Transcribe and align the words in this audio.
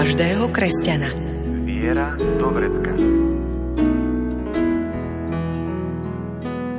každého 0.00 0.48
kresťana. 0.48 1.12
Viera 1.68 2.16
do 2.16 2.48
vrecka. 2.48 2.88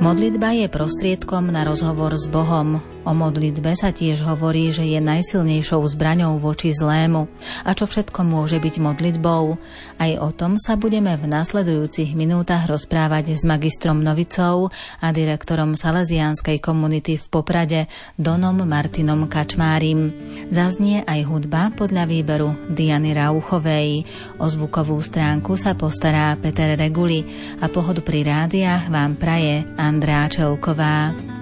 Modlitba 0.02 0.50
je 0.58 0.66
prostriedkom 0.66 1.54
na 1.54 1.62
rozhovor 1.62 2.18
s 2.18 2.26
Bohom. 2.26 2.82
O 3.02 3.10
modlitbe 3.10 3.74
sa 3.74 3.90
tiež 3.90 4.22
hovorí, 4.22 4.70
že 4.70 4.86
je 4.86 5.02
najsilnejšou 5.02 5.82
zbraňou 5.82 6.38
voči 6.38 6.70
zlému. 6.70 7.26
A 7.66 7.74
čo 7.74 7.90
všetko 7.90 8.22
môže 8.22 8.62
byť 8.62 8.78
modlitbou? 8.78 9.58
Aj 9.98 10.12
o 10.22 10.30
tom 10.30 10.54
sa 10.54 10.78
budeme 10.78 11.18
v 11.18 11.26
nasledujúcich 11.26 12.14
minútach 12.14 12.70
rozprávať 12.70 13.34
s 13.34 13.42
magistrom 13.42 13.98
Novicou 13.98 14.70
a 15.02 15.10
direktorom 15.10 15.74
Salesianskej 15.74 16.62
komunity 16.62 17.18
v 17.18 17.26
Poprade 17.26 17.80
Donom 18.14 18.62
Martinom 18.62 19.26
Kačmárim. 19.26 20.14
Zaznie 20.54 21.02
aj 21.02 21.26
hudba 21.26 21.74
podľa 21.74 22.06
výberu 22.06 22.54
Diany 22.70 23.18
Rauchovej. 23.18 24.06
O 24.38 24.46
zvukovú 24.46 25.02
stránku 25.02 25.58
sa 25.58 25.74
postará 25.74 26.38
Peter 26.38 26.78
Reguli 26.78 27.26
a 27.58 27.66
pohodu 27.66 27.98
pri 27.98 28.22
rádiách 28.30 28.94
vám 28.94 29.18
praje 29.18 29.66
Andrá 29.74 30.30
Čelková. 30.30 31.41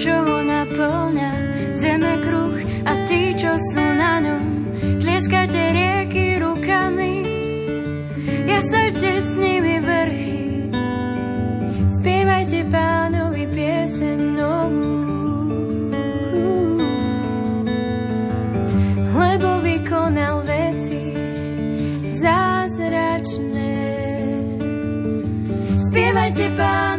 Čo 0.00 0.16
ho 0.16 0.40
naplňa, 0.40 1.32
zeme 1.76 2.24
kruh 2.24 2.56
a 2.88 2.92
tí, 3.04 3.36
čo 3.36 3.52
sú 3.52 3.84
na 4.00 4.16
ňom, 4.24 4.44
tlieskajte 4.96 5.60
rieky 5.76 6.40
rukami, 6.40 7.20
jazdajte 8.48 9.12
s 9.20 9.36
nimi 9.36 9.76
vrchy, 9.84 10.72
Spievajte 12.00 12.64
pánovi 12.72 13.44
pieseň 13.44 14.18
novú, 14.40 14.96
lebo 19.20 19.60
vykonal 19.60 20.40
veci 20.48 21.12
zázračné. 22.08 23.76
Spievajte 25.76 26.46
pánovi 26.56 26.89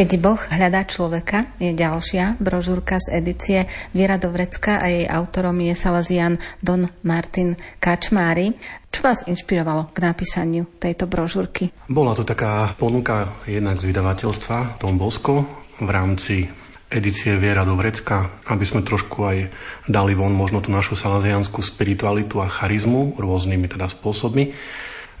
Keď 0.00 0.16
Boh 0.16 0.40
hľadá 0.40 0.88
človeka 0.88 1.60
je 1.60 1.76
ďalšia 1.76 2.40
brožúrka 2.40 2.96
z 2.96 3.20
edície 3.20 3.68
Viera 3.92 4.16
Dovrecka 4.16 4.80
a 4.80 4.88
jej 4.88 5.04
autorom 5.04 5.52
je 5.60 5.76
Salazian 5.76 6.40
Don 6.56 6.88
Martin 7.04 7.52
Kačmári. 7.76 8.56
Čo 8.88 9.04
vás 9.04 9.28
inšpirovalo 9.28 9.92
k 9.92 10.00
napísaniu 10.00 10.64
tejto 10.80 11.04
brožúrky? 11.04 11.68
Bola 11.84 12.16
to 12.16 12.24
taká 12.24 12.72
ponuka 12.80 13.44
jednak 13.44 13.76
z 13.76 13.92
vydavateľstva 13.92 14.80
Don 14.80 14.96
Bosco 14.96 15.44
v 15.76 15.88
rámci 15.92 16.48
edície 16.88 17.36
Viera 17.36 17.68
do 17.68 17.76
Vrecka, 17.76 18.40
aby 18.48 18.64
sme 18.64 18.80
trošku 18.80 19.20
aj 19.28 19.52
dali 19.84 20.16
von 20.16 20.32
možno 20.32 20.64
tú 20.64 20.72
našu 20.72 20.96
salazianskú 20.96 21.60
spiritualitu 21.60 22.40
a 22.40 22.48
charizmu 22.48 23.20
rôznymi 23.20 23.68
teda 23.68 23.84
spôsobmi. 23.84 24.48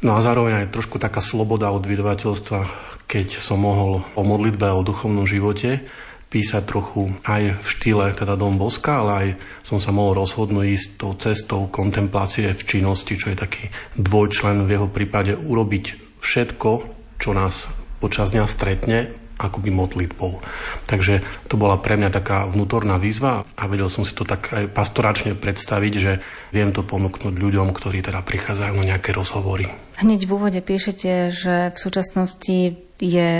No 0.00 0.16
a 0.16 0.24
zároveň 0.24 0.64
aj 0.64 0.72
trošku 0.72 0.96
taká 0.96 1.20
sloboda 1.20 1.68
od 1.68 1.84
vydavateľstva, 1.84 2.60
keď 3.04 3.36
som 3.36 3.60
mohol 3.60 4.00
o 4.16 4.22
modlitbe 4.24 4.64
a 4.64 4.76
o 4.76 4.86
duchovnom 4.86 5.28
živote 5.28 5.84
písať 6.30 6.62
trochu 6.62 7.10
aj 7.26 7.58
v 7.58 7.66
štýle 7.66 8.14
teda 8.14 8.38
Dom 8.38 8.56
Boska, 8.56 9.02
ale 9.02 9.12
aj 9.12 9.28
som 9.66 9.82
sa 9.82 9.90
mohol 9.90 10.24
rozhodnúť 10.24 10.66
ísť 10.72 10.88
tou 10.96 11.12
cestou 11.18 11.66
kontemplácie 11.68 12.54
v 12.54 12.62
činnosti, 12.64 13.18
čo 13.18 13.34
je 13.34 13.36
taký 13.36 13.68
dvojčlen 13.98 14.62
v 14.64 14.72
jeho 14.72 14.88
prípade 14.88 15.34
urobiť 15.34 16.16
všetko, 16.22 16.70
čo 17.18 17.30
nás 17.34 17.66
počas 17.98 18.32
dňa 18.32 18.44
stretne, 18.46 19.19
akoby 19.40 19.72
modlitbou. 19.72 20.44
Takže 20.84 21.24
to 21.48 21.56
bola 21.56 21.80
pre 21.80 21.96
mňa 21.96 22.10
taká 22.12 22.44
vnútorná 22.44 23.00
výzva 23.00 23.48
a 23.56 23.62
vedel 23.64 23.88
som 23.88 24.04
si 24.04 24.12
to 24.12 24.28
tak 24.28 24.52
aj 24.52 24.68
pastoračne 24.68 25.32
predstaviť, 25.32 25.92
že 25.96 26.12
viem 26.52 26.70
to 26.76 26.84
ponúknuť 26.84 27.32
ľuďom, 27.32 27.72
ktorí 27.72 28.04
teda 28.04 28.20
prichádzajú 28.20 28.72
na 28.76 28.84
nejaké 28.94 29.16
rozhovory. 29.16 29.72
Hneď 30.00 30.28
v 30.28 30.34
úvode 30.36 30.60
píšete, 30.60 31.32
že 31.32 31.54
v 31.72 31.78
súčasnosti 31.78 32.76
je 33.00 33.30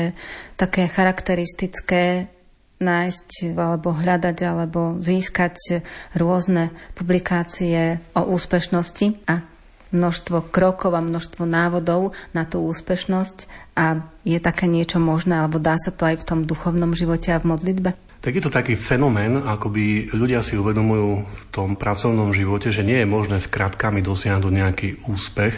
také 0.56 0.88
charakteristické 0.88 2.32
nájsť 2.80 3.52
alebo 3.60 3.92
hľadať 3.92 4.38
alebo 4.40 4.96
získať 5.04 5.84
rôzne 6.16 6.72
publikácie 6.96 8.00
o 8.16 8.24
úspešnosti 8.32 9.28
a 9.28 9.44
množstvo 9.90 10.50
krokov 10.54 10.94
a 10.94 11.02
množstvo 11.02 11.46
návodov 11.46 12.14
na 12.34 12.46
tú 12.46 12.62
úspešnosť 12.66 13.50
a 13.74 14.06
je 14.22 14.38
také 14.38 14.70
niečo 14.70 15.02
možné, 15.02 15.42
alebo 15.42 15.58
dá 15.58 15.74
sa 15.78 15.90
to 15.90 16.06
aj 16.06 16.22
v 16.22 16.26
tom 16.26 16.40
duchovnom 16.46 16.94
živote 16.94 17.34
a 17.34 17.42
v 17.42 17.50
modlitbe? 17.54 17.92
tak 18.20 18.36
je 18.36 18.44
to 18.44 18.52
taký 18.52 18.76
fenomén, 18.76 19.32
akoby 19.32 20.12
ľudia 20.12 20.44
si 20.44 20.52
uvedomujú 20.60 21.24
v 21.24 21.42
tom 21.48 21.72
pracovnom 21.72 22.36
živote, 22.36 22.68
že 22.68 22.84
nie 22.84 23.00
je 23.00 23.08
možné 23.08 23.40
s 23.40 23.48
kratkami 23.48 24.04
dosiahnuť 24.04 24.52
nejaký 24.52 24.88
úspech 25.08 25.56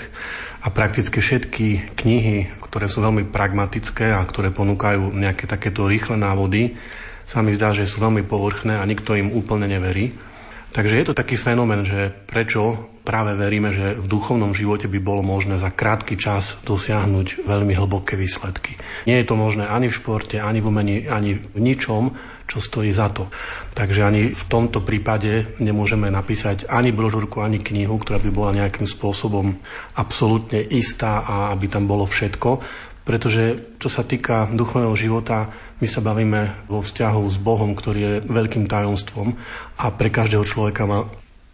a 0.63 0.71
prakticky 0.71 1.19
všetky 1.19 1.99
knihy, 1.99 2.55
ktoré 2.63 2.87
sú 2.87 3.03
veľmi 3.03 3.27
pragmatické 3.35 4.15
a 4.15 4.23
ktoré 4.23 4.55
ponúkajú 4.55 5.11
nejaké 5.11 5.51
takéto 5.51 5.91
rýchle 5.91 6.15
návody, 6.15 6.79
sa 7.27 7.43
mi 7.43 7.51
zdá, 7.59 7.75
že 7.75 7.83
sú 7.83 7.99
veľmi 7.99 8.23
povrchné 8.31 8.79
a 8.79 8.87
nikto 8.87 9.19
im 9.19 9.35
úplne 9.35 9.67
neverí. 9.67 10.15
Takže 10.73 10.97
je 10.97 11.07
to 11.13 11.15
taký 11.15 11.37
fenomén, 11.37 11.85
že 11.85 12.09
prečo 12.09 12.89
práve 13.05 13.37
veríme, 13.37 13.77
že 13.77 13.99
v 13.99 14.07
duchovnom 14.09 14.57
živote 14.57 14.89
by 14.89 14.99
bolo 15.05 15.21
možné 15.21 15.61
za 15.61 15.69
krátky 15.69 16.17
čas 16.17 16.57
dosiahnuť 16.65 17.45
veľmi 17.45 17.77
hlboké 17.77 18.17
výsledky. 18.17 18.81
Nie 19.05 19.21
je 19.21 19.29
to 19.29 19.37
možné 19.37 19.69
ani 19.69 19.93
v 19.93 19.99
športe, 20.01 20.41
ani 20.41 20.65
v 20.65 20.69
umení, 20.73 20.97
ani 21.13 21.37
v 21.37 21.59
ničom, 21.61 22.17
čo 22.49 22.59
stojí 22.61 22.89
za 22.89 23.13
to. 23.13 23.29
Takže 23.77 24.01
ani 24.01 24.23
v 24.33 24.45
tomto 24.49 24.81
prípade 24.81 25.57
nemôžeme 25.61 26.09
napísať 26.09 26.69
ani 26.69 26.89
brožúrku, 26.93 27.45
ani 27.45 27.61
knihu, 27.61 27.97
ktorá 28.01 28.17
by 28.21 28.31
bola 28.33 28.57
nejakým 28.65 28.89
spôsobom 28.89 29.57
absolútne 29.97 30.61
istá 30.61 31.21
a 31.21 31.53
aby 31.53 31.69
tam 31.69 31.85
bolo 31.85 32.09
všetko. 32.09 32.51
Pretože 33.03 33.75
čo 33.83 33.91
sa 33.91 34.07
týka 34.07 34.47
duchovného 34.55 34.95
života, 34.95 35.51
my 35.83 35.87
sa 35.91 35.99
bavíme 35.99 36.71
vo 36.71 36.79
vzťahu 36.79 37.23
s 37.27 37.37
Bohom, 37.43 37.75
ktorý 37.75 38.01
je 38.01 38.15
veľkým 38.31 38.71
tajomstvom 38.71 39.35
a 39.83 39.85
pre 39.91 40.09
každého 40.15 40.47
človeka 40.47 40.87
má 40.87 41.11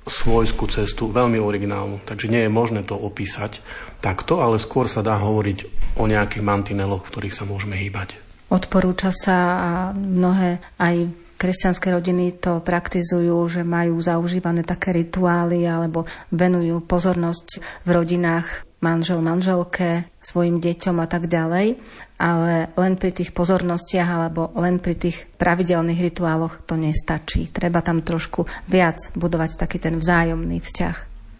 svojskú 0.09 0.69
cestu, 0.69 1.13
veľmi 1.13 1.37
originálnu. 1.41 2.05
Takže 2.05 2.33
nie 2.33 2.45
je 2.45 2.51
možné 2.53 2.85
to 2.85 2.97
opísať 2.97 3.61
takto, 4.01 4.41
ale 4.41 4.61
skôr 4.61 4.89
sa 4.89 5.05
dá 5.05 5.17
hovoriť 5.21 5.59
o 6.01 6.05
nejakých 6.09 6.45
mantineloch, 6.45 7.05
v 7.05 7.11
ktorých 7.13 7.37
sa 7.37 7.45
môžeme 7.45 7.77
hýbať. 7.77 8.21
Odporúča 8.49 9.13
sa 9.13 9.39
a 9.61 9.71
mnohé 9.93 10.61
aj 10.81 11.13
kresťanské 11.39 11.93
rodiny 11.95 12.41
to 12.41 12.65
praktizujú, 12.65 13.37
že 13.49 13.63
majú 13.63 14.01
zaužívané 14.01 14.65
také 14.65 14.91
rituály 14.97 15.69
alebo 15.69 16.09
venujú 16.33 16.83
pozornosť 16.83 17.61
v 17.87 17.91
rodinách 17.93 18.68
manžel 18.79 19.19
manželke, 19.19 20.07
svojim 20.23 20.63
deťom 20.63 20.97
a 21.03 21.07
tak 21.11 21.27
ďalej, 21.27 21.79
ale 22.19 22.71
len 22.75 22.95
pri 22.95 23.11
tých 23.15 23.35
pozornostiach 23.35 24.09
alebo 24.09 24.55
len 24.59 24.79
pri 24.79 24.95
tých 24.95 25.27
pravidelných 25.39 25.99
rituáloch 25.99 26.63
to 26.67 26.79
nestačí. 26.79 27.51
Treba 27.51 27.83
tam 27.83 28.03
trošku 28.03 28.47
viac 28.71 28.99
budovať 29.19 29.59
taký 29.59 29.83
ten 29.83 29.99
vzájomný 29.99 30.63
vzťah. 30.63 30.97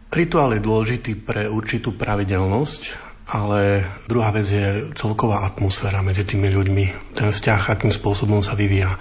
Rituál 0.09 0.57
je 0.57 0.65
dôležitý 0.65 1.13
pre 1.21 1.47
určitú 1.47 1.93
pravidelnosť, 1.93 2.83
ale 3.29 3.85
druhá 4.09 4.33
vec 4.33 4.49
je 4.49 4.89
celková 4.97 5.45
atmosféra 5.45 6.01
medzi 6.01 6.25
tými 6.25 6.49
ľuďmi, 6.49 6.85
ten 7.13 7.29
vzťah, 7.29 7.77
akým 7.77 7.93
spôsobom 7.93 8.41
sa 8.41 8.57
vyvíja. 8.57 8.97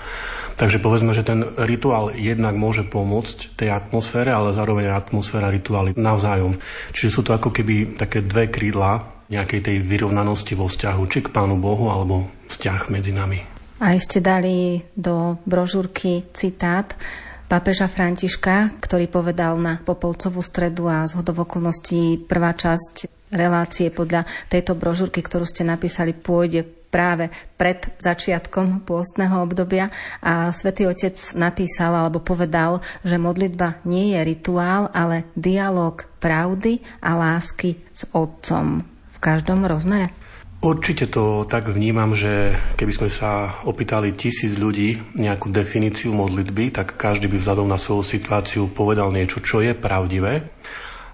Takže 0.57 0.81
povedzme, 0.81 1.13
že 1.13 1.21
ten 1.21 1.45
rituál 1.61 2.17
jednak 2.17 2.57
môže 2.57 2.81
pomôcť 2.81 3.53
tej 3.53 3.69
atmosfére, 3.69 4.33
ale 4.33 4.57
zároveň 4.57 4.89
atmosféra 4.89 5.53
rituály 5.53 5.93
navzájom. 5.93 6.57
Čiže 6.97 7.13
sú 7.13 7.21
to 7.21 7.37
ako 7.37 7.53
keby 7.53 7.93
také 7.93 8.25
dve 8.25 8.49
krídla 8.49 9.21
nejakej 9.29 9.61
tej 9.61 9.77
vyrovnanosti 9.85 10.57
vo 10.57 10.65
vzťahu, 10.65 11.01
či 11.13 11.19
k 11.21 11.29
Pánu 11.29 11.61
Bohu, 11.61 11.93
alebo 11.93 12.25
vzťah 12.49 12.81
medzi 12.89 13.13
nami. 13.13 13.39
A 13.77 13.93
ste 14.01 14.17
dali 14.17 14.81
do 14.97 15.37
brožúrky 15.45 16.25
citát 16.33 16.97
pápeža 17.45 17.85
Františka, 17.85 18.81
ktorý 18.81 19.05
povedal 19.07 19.61
na 19.61 19.77
Popolcovú 19.77 20.41
stredu 20.41 20.89
a 20.89 21.05
z 21.05 21.21
okolností 21.21 22.25
prvá 22.25 22.57
časť 22.57 23.05
relácie 23.29 23.91
podľa 23.91 24.25
tejto 24.47 24.73
brožúrky, 24.73 25.21
ktorú 25.21 25.45
ste 25.45 25.67
napísali, 25.67 26.15
pôjde 26.15 26.76
práve 26.97 27.29
pred 27.53 27.93
začiatkom 28.01 28.81
pôstneho 28.81 29.45
obdobia 29.45 29.93
a 30.17 30.49
svätý 30.49 30.89
Otec 30.89 31.13
napísal 31.37 31.93
alebo 31.93 32.25
povedal, 32.25 32.81
že 33.05 33.21
modlitba 33.21 33.85
nie 33.85 34.17
je 34.17 34.25
rituál, 34.25 34.89
ale 34.89 35.29
dialog 35.37 36.01
pravdy 36.17 36.81
a 37.05 37.13
lásky 37.13 37.77
s 37.93 38.09
Otcom 38.17 38.81
v 39.13 39.17
každom 39.21 39.69
rozmere. 39.69 40.09
Určite 40.57 41.13
to 41.13 41.45
tak 41.45 41.69
vnímam, 41.69 42.17
že 42.17 42.57
keby 42.81 42.89
sme 42.89 43.09
sa 43.13 43.61
opýtali 43.61 44.17
tisíc 44.17 44.57
ľudí 44.57 44.97
nejakú 45.13 45.53
definíciu 45.53 46.17
modlitby, 46.17 46.73
tak 46.73 46.97
každý 46.97 47.29
by 47.29 47.37
vzhľadom 47.37 47.69
na 47.69 47.77
svoju 47.77 48.01
situáciu 48.01 48.73
povedal 48.73 49.13
niečo, 49.13 49.37
čo 49.37 49.61
je 49.61 49.77
pravdivé. 49.77 50.49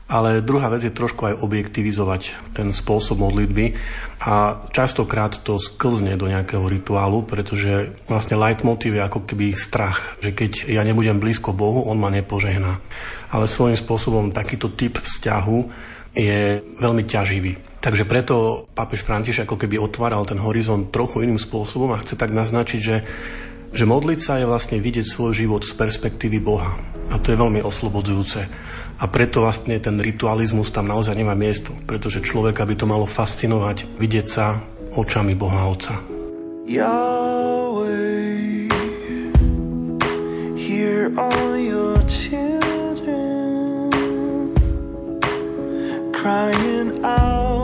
Ale 0.03 0.43
druhá 0.43 0.67
vec 0.67 0.83
je 0.83 0.93
trošku 0.93 1.25
aj 1.25 1.39
objektivizovať 1.39 2.53
ten 2.53 2.75
spôsob 2.75 3.23
modlitby 3.23 3.73
a 4.27 4.61
častokrát 4.69 5.41
to 5.41 5.55
sklzne 5.57 6.19
do 6.19 6.27
nejakého 6.27 6.67
rituálu, 6.67 7.23
pretože 7.23 7.95
vlastne 8.11 8.35
leitmotiv 8.35 8.99
je 8.99 9.01
ako 9.01 9.23
keby 9.23 9.55
strach, 9.55 10.19
že 10.19 10.35
keď 10.35 10.67
ja 10.69 10.83
nebudem 10.83 11.23
blízko 11.23 11.55
Bohu, 11.55 11.87
On 11.87 11.95
ma 11.95 12.11
nepožehná. 12.11 12.83
Ale 13.31 13.47
svojím 13.47 13.79
spôsobom 13.79 14.35
takýto 14.35 14.75
typ 14.75 14.99
vzťahu 14.99 15.57
je 16.13 16.61
veľmi 16.77 17.03
ťaživý. 17.09 17.81
Takže 17.83 18.07
preto 18.07 18.63
pápež 18.71 19.03
František 19.03 19.49
ako 19.49 19.59
keby 19.59 19.81
otváral 19.81 20.23
ten 20.23 20.39
horizont 20.39 20.93
trochu 20.93 21.25
iným 21.25 21.41
spôsobom 21.41 21.91
a 21.91 21.99
chce 21.99 22.15
tak 22.15 22.31
naznačiť, 22.31 22.79
že, 22.79 22.97
že 23.75 23.83
modliť 23.83 24.19
sa 24.23 24.39
je 24.39 24.47
vlastne 24.47 24.77
vidieť 24.79 25.03
svoj 25.03 25.35
život 25.35 25.67
z 25.67 25.73
perspektívy 25.75 26.39
Boha. 26.39 26.79
A 27.11 27.19
to 27.19 27.33
je 27.33 27.41
veľmi 27.41 27.59
oslobodzujúce. 27.59 28.39
A 28.99 29.05
preto 29.09 29.41
vlastne 29.41 29.79
ten 29.81 29.97
ritualizmus 29.99 30.69
tam 30.69 30.87
naozaj 30.87 31.17
nemá 31.17 31.33
miesto, 31.33 31.73
pretože 31.89 32.21
človeka 32.21 32.65
by 32.67 32.75
to 32.77 32.85
malo 32.85 33.09
fascinovať, 33.09 33.97
vidieť 33.97 34.27
sa 34.27 34.61
očami 34.93 35.33
Boha 35.33 35.65
Otca. 35.67 35.97
Yahweh, 36.69 37.91
hear 40.55 41.11
all 41.17 41.57
your 41.57 41.97
children 42.07 43.89
crying 46.13 47.03
out. 47.03 47.62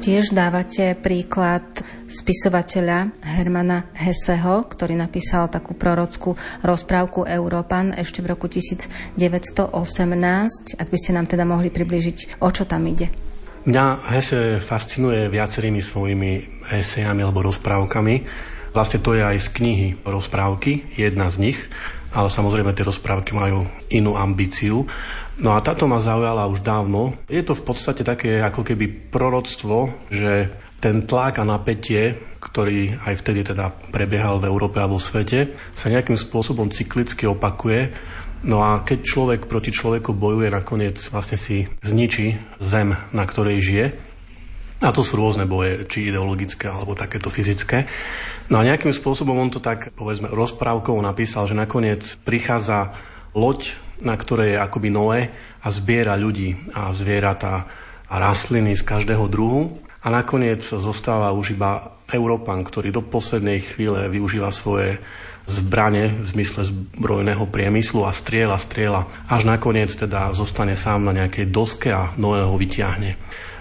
Taktiež 0.00 0.32
dávate 0.32 0.96
príklad 0.96 1.60
spisovateľa 2.08 3.20
Hermana 3.20 3.92
Hesseho, 3.92 4.64
ktorý 4.64 4.96
napísal 4.96 5.52
takú 5.52 5.76
prorockú 5.76 6.40
rozprávku 6.64 7.28
Európan 7.28 7.92
ešte 7.92 8.24
v 8.24 8.32
roku 8.32 8.48
1918. 8.48 9.76
Ak 10.80 10.88
by 10.88 10.96
ste 10.96 11.12
nám 11.12 11.28
teda 11.28 11.44
mohli 11.44 11.68
približiť, 11.68 12.40
o 12.40 12.48
čo 12.48 12.64
tam 12.64 12.88
ide. 12.88 13.12
Mňa 13.68 14.08
Hesse 14.16 14.56
fascinuje 14.64 15.28
viacerými 15.28 15.84
svojimi 15.84 16.64
esejami 16.72 17.20
alebo 17.20 17.52
rozprávkami. 17.52 18.24
Vlastne 18.72 19.04
to 19.04 19.12
je 19.12 19.20
aj 19.20 19.36
z 19.36 19.48
knihy 19.52 19.88
rozprávky, 20.00 20.96
jedna 20.96 21.28
z 21.28 21.52
nich, 21.52 21.60
ale 22.16 22.32
samozrejme 22.32 22.72
tie 22.72 22.88
rozprávky 22.88 23.36
majú 23.36 23.68
inú 23.92 24.16
ambíciu. 24.16 24.88
No 25.40 25.56
a 25.56 25.64
táto 25.64 25.88
ma 25.88 26.04
zaujala 26.04 26.44
už 26.52 26.60
dávno. 26.60 27.16
Je 27.24 27.40
to 27.40 27.56
v 27.56 27.64
podstate 27.64 28.04
také 28.04 28.44
ako 28.44 28.60
keby 28.60 29.08
proroctvo, 29.08 29.88
že 30.12 30.52
ten 30.84 31.08
tlak 31.08 31.40
a 31.40 31.48
napätie, 31.48 32.12
ktorý 32.40 33.00
aj 33.08 33.14
vtedy 33.24 33.40
teda 33.48 33.72
prebiehal 33.88 34.36
v 34.36 34.52
Európe 34.52 34.84
a 34.84 34.88
vo 34.88 35.00
svete, 35.00 35.56
sa 35.72 35.88
nejakým 35.88 36.20
spôsobom 36.20 36.68
cyklicky 36.68 37.24
opakuje. 37.24 37.88
No 38.44 38.60
a 38.60 38.84
keď 38.84 38.98
človek 39.00 39.40
proti 39.48 39.72
človeku 39.72 40.12
bojuje, 40.12 40.52
nakoniec 40.52 41.00
vlastne 41.08 41.40
si 41.40 41.64
zničí 41.84 42.60
zem, 42.60 42.92
na 43.12 43.24
ktorej 43.24 43.64
žije. 43.64 43.86
A 44.80 44.92
to 44.92 45.04
sú 45.04 45.20
rôzne 45.20 45.44
boje, 45.44 45.84
či 45.88 46.08
ideologické, 46.08 46.68
alebo 46.68 46.96
takéto 46.96 47.28
fyzické. 47.28 47.84
No 48.48 48.60
a 48.60 48.64
nejakým 48.64 48.92
spôsobom 48.92 49.36
on 49.36 49.52
to 49.52 49.60
tak, 49.60 49.92
povedzme, 49.92 50.32
rozprávkou 50.32 50.96
napísal, 51.00 51.48
že 51.48 51.56
nakoniec 51.56 52.00
prichádza 52.24 52.96
loď 53.36 53.76
na 54.00 54.16
ktorej 54.16 54.56
je 54.56 54.62
akoby 54.62 54.88
Noé 54.92 55.20
a 55.64 55.68
zbiera 55.68 56.16
ľudí 56.16 56.72
a 56.72 56.92
zvieratá 56.92 57.68
a 58.10 58.14
rastliny 58.18 58.74
z 58.74 58.82
každého 58.82 59.30
druhu. 59.30 59.80
A 60.00 60.08
nakoniec 60.08 60.64
zostáva 60.64 61.30
už 61.36 61.54
iba 61.54 62.00
Európan, 62.10 62.64
ktorý 62.64 62.90
do 62.90 63.04
poslednej 63.04 63.60
chvíle 63.62 64.08
využíva 64.08 64.50
svoje 64.50 64.98
zbrane 65.50 66.14
v 66.22 66.26
zmysle 66.30 66.62
zbrojného 66.68 67.44
priemyslu 67.50 68.06
a 68.06 68.14
striela, 68.14 68.56
striela, 68.56 69.10
až 69.26 69.44
nakoniec 69.50 69.90
teda 69.90 70.30
zostane 70.30 70.78
sám 70.78 71.10
na 71.10 71.12
nejakej 71.12 71.50
doske 71.50 71.90
a 71.90 72.14
Noé 72.16 72.46
ho 72.46 72.54
vyťahne. 72.54 73.18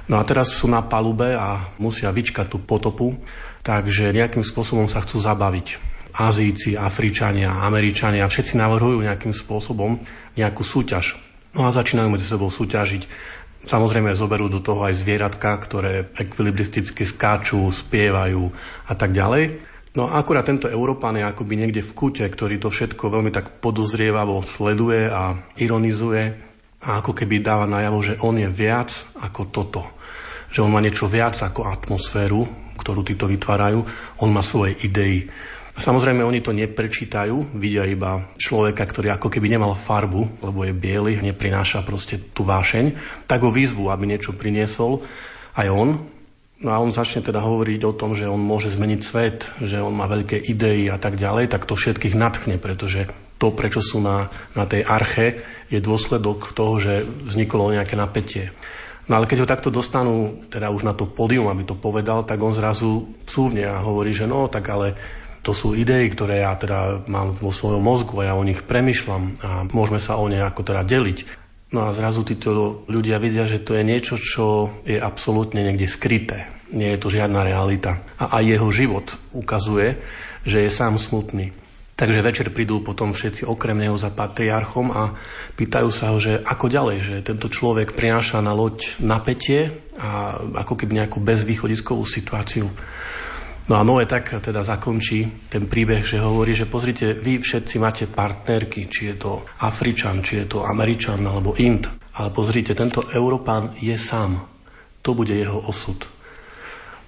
No 0.09 0.17
a 0.17 0.23
teraz 0.25 0.53
sú 0.57 0.65
na 0.65 0.81
palube 0.81 1.37
a 1.37 1.61
musia 1.77 2.09
vyčkať 2.09 2.49
tú 2.49 2.57
potopu, 2.61 3.13
takže 3.61 4.09
nejakým 4.09 4.41
spôsobom 4.41 4.89
sa 4.89 5.05
chcú 5.05 5.21
zabaviť. 5.21 5.67
Azíci, 6.09 6.73
Afričania, 6.73 7.61
Američania, 7.61 8.25
všetci 8.25 8.57
navrhujú 8.57 9.05
nejakým 9.05 9.31
spôsobom 9.31 10.01
nejakú 10.37 10.61
súťaž. 10.61 11.17
No 11.57 11.65
a 11.65 11.73
začínajú 11.73 12.13
medzi 12.13 12.29
sebou 12.29 12.53
súťažiť. 12.53 13.09
Samozrejme 13.65 14.15
zoberú 14.15 14.47
do 14.47 14.63
toho 14.63 14.85
aj 14.85 15.01
zvieratka, 15.01 15.51
ktoré 15.59 16.13
ekvilibristicky 16.15 17.03
skáču, 17.03 17.67
spievajú 17.73 18.49
a 18.87 18.93
tak 18.95 19.11
ďalej. 19.11 19.59
No 19.97 20.07
a 20.07 20.21
akurát 20.21 20.45
tento 20.45 20.69
Európan 20.69 21.17
je 21.17 21.25
akoby 21.25 21.57
niekde 21.57 21.81
v 21.81 21.91
kute, 21.97 22.23
ktorý 22.23 22.61
to 22.61 22.69
všetko 22.69 23.09
veľmi 23.09 23.33
tak 23.33 23.57
podozrievavo 23.59 24.45
sleduje 24.45 25.09
a 25.09 25.33
ironizuje 25.57 26.37
a 26.85 27.03
ako 27.03 27.11
keby 27.11 27.43
dáva 27.43 27.67
najavo, 27.67 27.99
že 27.99 28.15
on 28.23 28.39
je 28.39 28.47
viac 28.47 28.93
ako 29.19 29.41
toto. 29.51 29.81
Že 30.53 30.69
on 30.69 30.71
má 30.71 30.79
niečo 30.79 31.11
viac 31.11 31.35
ako 31.41 31.67
atmosféru, 31.67 32.47
ktorú 32.79 33.03
títo 33.03 33.27
vytvárajú. 33.27 33.83
On 34.23 34.29
má 34.31 34.39
svoje 34.39 34.79
idei. 34.87 35.27
Samozrejme, 35.79 36.27
oni 36.27 36.43
to 36.43 36.51
neprečítajú, 36.51 37.55
vidia 37.55 37.87
iba 37.87 38.35
človeka, 38.35 38.83
ktorý 38.83 39.15
ako 39.15 39.31
keby 39.31 39.47
nemal 39.47 39.79
farbu, 39.79 40.43
lebo 40.43 40.67
je 40.67 40.75
biely, 40.75 41.23
neprináša 41.23 41.87
proste 41.87 42.19
tú 42.35 42.43
vášeň, 42.43 42.99
tak 43.23 43.39
ho 43.47 43.47
výzvu, 43.47 43.87
aby 43.87 44.03
niečo 44.03 44.35
priniesol 44.35 44.99
aj 45.55 45.67
on. 45.71 46.03
No 46.59 46.69
a 46.75 46.83
on 46.83 46.91
začne 46.91 47.23
teda 47.23 47.39
hovoriť 47.39 47.81
o 47.87 47.95
tom, 47.95 48.11
že 48.11 48.27
on 48.27 48.43
môže 48.43 48.67
zmeniť 48.75 49.01
svet, 49.07 49.55
že 49.63 49.79
on 49.79 49.95
má 49.95 50.11
veľké 50.11 50.35
idei 50.51 50.91
a 50.91 50.99
tak 50.99 51.15
ďalej, 51.15 51.47
tak 51.47 51.63
to 51.63 51.79
všetkých 51.79 52.19
natchne, 52.19 52.59
pretože 52.59 53.07
to, 53.39 53.55
prečo 53.55 53.79
sú 53.79 54.03
na, 54.03 54.27
na 54.59 54.67
tej 54.67 54.83
arche, 54.83 55.39
je 55.71 55.79
dôsledok 55.79 56.51
toho, 56.51 56.75
že 56.83 57.07
vzniklo 57.07 57.71
nejaké 57.71 57.95
napätie. 57.95 58.51
No 59.07 59.15
ale 59.15 59.31
keď 59.31 59.47
ho 59.47 59.51
takto 59.55 59.71
dostanú 59.71 60.43
teda 60.51 60.69
už 60.75 60.83
na 60.83 60.91
to 60.91 61.07
pódium, 61.07 61.47
aby 61.47 61.63
to 61.63 61.79
povedal, 61.79 62.27
tak 62.27 62.37
on 62.43 62.51
zrazu 62.51 63.15
cúvne 63.23 63.63
a 63.63 63.79
hovorí, 63.79 64.11
že 64.11 64.27
no, 64.27 64.51
tak 64.51 64.67
ale 64.67 64.93
to 65.41 65.51
sú 65.55 65.71
idei, 65.75 66.11
ktoré 66.11 66.43
ja 66.43 66.55
teda 66.59 67.07
mám 67.07 67.31
vo 67.35 67.51
svojom 67.53 67.79
mozgu 67.79 68.19
a 68.19 68.31
ja 68.31 68.33
o 68.35 68.43
nich 68.43 68.63
premyšľam 68.63 69.23
a 69.39 69.49
môžeme 69.71 69.99
sa 69.99 70.19
o 70.19 70.27
ne 70.27 70.43
ako 70.43 70.61
teda 70.67 70.83
deliť. 70.83 71.19
No 71.69 71.85
a 71.85 71.93
zrazu 71.93 72.25
títo 72.25 72.81
ľudia 72.89 73.21
vidia, 73.21 73.45
že 73.45 73.61
to 73.61 73.77
je 73.77 73.85
niečo, 73.85 74.17
čo 74.17 74.45
je 74.89 74.97
absolútne 74.97 75.61
niekde 75.61 75.85
skryté. 75.85 76.49
Nie 76.73 76.97
je 76.97 77.01
to 77.01 77.13
žiadna 77.13 77.45
realita. 77.45 78.01
A 78.17 78.41
aj 78.41 78.43
jeho 78.57 78.69
život 78.73 79.07
ukazuje, 79.37 80.01
že 80.45 80.65
je 80.65 80.69
sám 80.73 80.97
smutný. 80.97 81.53
Takže 81.99 82.23
večer 82.23 82.47
prídu 82.55 82.79
potom 82.79 83.11
všetci 83.11 83.43
okrem 83.43 83.75
neho 83.75 83.99
za 83.99 84.07
patriarchom 84.07 84.87
a 84.95 85.11
pýtajú 85.59 85.89
sa 85.91 86.15
ho, 86.15 86.17
že 86.17 86.39
ako 86.39 86.71
ďalej, 86.71 86.97
že 87.03 87.15
tento 87.27 87.51
človek 87.51 87.91
prináša 87.91 88.39
na 88.39 88.55
loď 88.55 88.95
napätie 89.03 89.91
a 89.99 90.39
ako 90.63 90.79
keby 90.79 91.03
nejakú 91.03 91.19
bezvýchodiskovú 91.19 92.07
situáciu. 92.07 92.71
No 93.69 93.77
a 93.77 93.85
Noé 93.85 94.09
tak 94.09 94.33
teda 94.41 94.65
zakončí 94.65 95.45
ten 95.45 95.69
príbeh, 95.69 96.01
že 96.01 96.17
hovorí, 96.17 96.57
že 96.57 96.65
pozrite, 96.65 97.13
vy 97.13 97.37
všetci 97.37 97.75
máte 97.77 98.09
partnerky, 98.09 98.89
či 98.89 99.13
je 99.13 99.15
to 99.21 99.45
Afričan, 99.61 100.25
či 100.25 100.41
je 100.41 100.45
to 100.49 100.65
Američan 100.65 101.21
alebo 101.21 101.53
Int. 101.53 101.85
Ale 102.17 102.33
pozrite, 102.33 102.73
tento 102.73 103.05
Európán 103.13 103.77
je 103.77 103.93
sám. 103.93 104.41
To 105.05 105.13
bude 105.13 105.37
jeho 105.37 105.69
osud. 105.69 106.01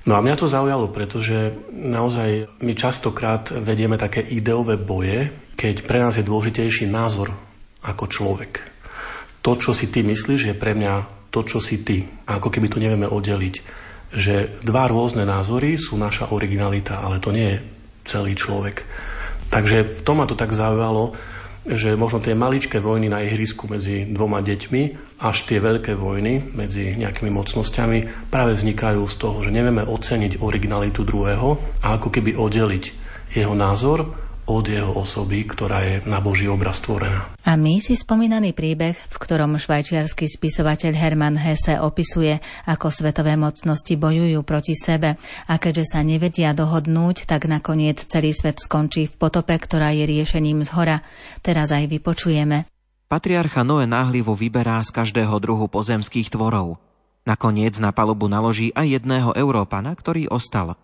No 0.06 0.14
a 0.14 0.22
mňa 0.22 0.38
to 0.38 0.46
zaujalo, 0.46 0.94
pretože 0.94 1.50
naozaj 1.74 2.62
my 2.62 2.74
častokrát 2.78 3.50
vedieme 3.50 3.98
také 3.98 4.22
ideové 4.22 4.78
boje, 4.78 5.34
keď 5.58 5.76
pre 5.90 5.98
nás 5.98 6.14
je 6.22 6.26
dôležitejší 6.30 6.86
názor 6.86 7.34
ako 7.82 8.06
človek. 8.06 8.62
To, 9.42 9.58
čo 9.58 9.74
si 9.74 9.90
ty 9.90 10.06
myslíš, 10.06 10.54
je 10.54 10.56
pre 10.58 10.78
mňa 10.78 11.26
to, 11.34 11.42
čo 11.42 11.58
si 11.58 11.82
ty. 11.82 12.06
A 12.30 12.38
ako 12.38 12.54
keby 12.54 12.70
to 12.70 12.78
nevieme 12.78 13.10
oddeliť 13.10 13.81
že 14.12 14.60
dva 14.64 14.92
rôzne 14.92 15.24
názory 15.24 15.80
sú 15.80 15.96
naša 15.96 16.36
originalita, 16.36 17.00
ale 17.00 17.24
to 17.24 17.32
nie 17.32 17.48
je 17.56 17.60
celý 18.08 18.36
človek. 18.36 18.84
Takže 19.52 20.00
v 20.00 20.02
tom 20.04 20.24
ma 20.24 20.26
to 20.28 20.36
tak 20.36 20.56
zaujalo, 20.56 21.16
že 21.62 21.94
možno 21.94 22.18
tie 22.18 22.34
maličké 22.34 22.82
vojny 22.82 23.06
na 23.12 23.22
ihrisku 23.22 23.70
medzi 23.70 24.10
dvoma 24.10 24.42
deťmi 24.42 24.82
až 25.22 25.38
tie 25.46 25.62
veľké 25.62 25.94
vojny 25.94 26.58
medzi 26.58 26.98
nejakými 26.98 27.30
mocnosťami 27.30 28.32
práve 28.34 28.58
vznikajú 28.58 29.06
z 29.06 29.16
toho, 29.22 29.38
že 29.46 29.54
nevieme 29.54 29.86
oceniť 29.86 30.42
originalitu 30.42 31.06
druhého 31.06 31.50
a 31.86 32.02
ako 32.02 32.10
keby 32.10 32.34
oddeliť 32.34 32.84
jeho 33.38 33.54
názor 33.54 34.10
od 34.50 34.66
jeho 34.66 34.92
osoby, 34.98 35.46
ktorá 35.46 35.86
je 35.86 35.96
na 36.10 36.18
Boží 36.18 36.50
obraz 36.50 36.82
stvorená. 36.82 37.30
A 37.46 37.54
my 37.58 37.78
si 37.78 37.94
spomínaný 37.94 38.54
príbeh, 38.58 38.94
v 38.94 39.18
ktorom 39.18 39.58
švajčiarsky 39.58 40.26
spisovateľ 40.26 40.94
Hermann 40.94 41.38
Hesse 41.38 41.78
opisuje, 41.78 42.42
ako 42.66 42.90
svetové 42.90 43.38
mocnosti 43.38 43.94
bojujú 43.94 44.42
proti 44.42 44.74
sebe 44.74 45.18
a 45.46 45.54
keďže 45.58 45.96
sa 45.96 46.00
nevedia 46.02 46.54
dohodnúť, 46.58 47.30
tak 47.30 47.46
nakoniec 47.46 48.02
celý 48.02 48.34
svet 48.34 48.62
skončí 48.62 49.06
v 49.10 49.16
potope, 49.18 49.54
ktorá 49.54 49.94
je 49.94 50.10
riešením 50.10 50.66
z 50.66 50.70
hora. 50.74 50.98
Teraz 51.46 51.70
aj 51.70 51.90
vypočujeme. 51.90 52.66
Patriarcha 53.12 53.62
Noé 53.68 53.86
náhlivo 53.86 54.34
vyberá 54.34 54.80
z 54.82 54.96
každého 54.96 55.36
druhu 55.44 55.68
pozemských 55.68 56.32
tvorov. 56.32 56.80
Nakoniec 57.28 57.78
na 57.78 57.94
palubu 57.94 58.26
naloží 58.26 58.74
aj 58.74 59.02
jedného 59.02 59.36
Európana, 59.38 59.94
ktorý 59.94 60.32
ostal. 60.32 60.80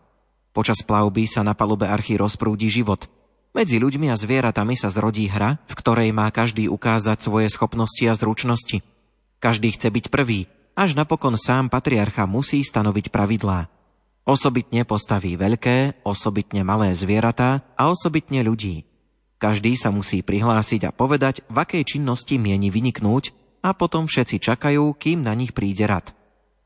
Počas 0.53 0.83
plavby 0.85 1.25
sa 1.25 1.41
na 1.41 1.57
palube 1.57 1.89
archy 1.89 2.17
rozprúdi 2.17 2.69
život– 2.69 3.05
medzi 3.57 3.81
ľuďmi 3.81 4.13
a 4.13 4.15
zvieratami 4.15 4.77
sa 4.77 4.93
zrodí 4.93 5.25
hra, 5.25 5.57
v 5.65 5.73
ktorej 5.73 6.13
má 6.13 6.29
každý 6.29 6.69
ukázať 6.69 7.25
svoje 7.25 7.49
schopnosti 7.49 8.05
a 8.05 8.13
zručnosti. 8.13 8.85
Každý 9.41 9.73
chce 9.73 9.89
byť 9.89 10.05
prvý, 10.13 10.45
až 10.77 10.93
napokon 10.93 11.33
sám 11.33 11.73
patriarcha 11.73 12.29
musí 12.29 12.61
stanoviť 12.61 13.09
pravidlá. 13.09 13.65
Osobitne 14.29 14.85
postaví 14.85 15.33
veľké, 15.33 16.05
osobitne 16.05 16.61
malé 16.61 16.93
zvieratá 16.93 17.65
a 17.73 17.89
osobitne 17.89 18.45
ľudí. 18.45 18.85
Každý 19.41 19.73
sa 19.73 19.89
musí 19.89 20.21
prihlásiť 20.21 20.89
a 20.89 20.91
povedať, 20.93 21.41
v 21.49 21.57
akej 21.57 21.97
činnosti 21.97 22.37
mieni 22.37 22.69
vyniknúť 22.69 23.33
a 23.65 23.73
potom 23.73 24.05
všetci 24.05 24.37
čakajú, 24.37 24.93
kým 24.93 25.25
na 25.25 25.33
nich 25.33 25.57
príde 25.57 25.89
rad. 25.89 26.13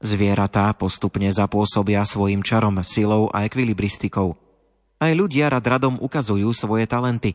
Zvieratá 0.03 0.67
postupne 0.75 1.31
zapôsobia 1.31 2.03
svojim 2.03 2.43
čarom, 2.43 2.83
silou 2.83 3.31
a 3.31 3.47
ekvilibristikou– 3.47 4.35
aj 5.01 5.11
ľudia 5.17 5.49
rad 5.49 5.65
radom 5.65 5.97
ukazujú 5.97 6.53
svoje 6.53 6.85
talenty. 6.85 7.33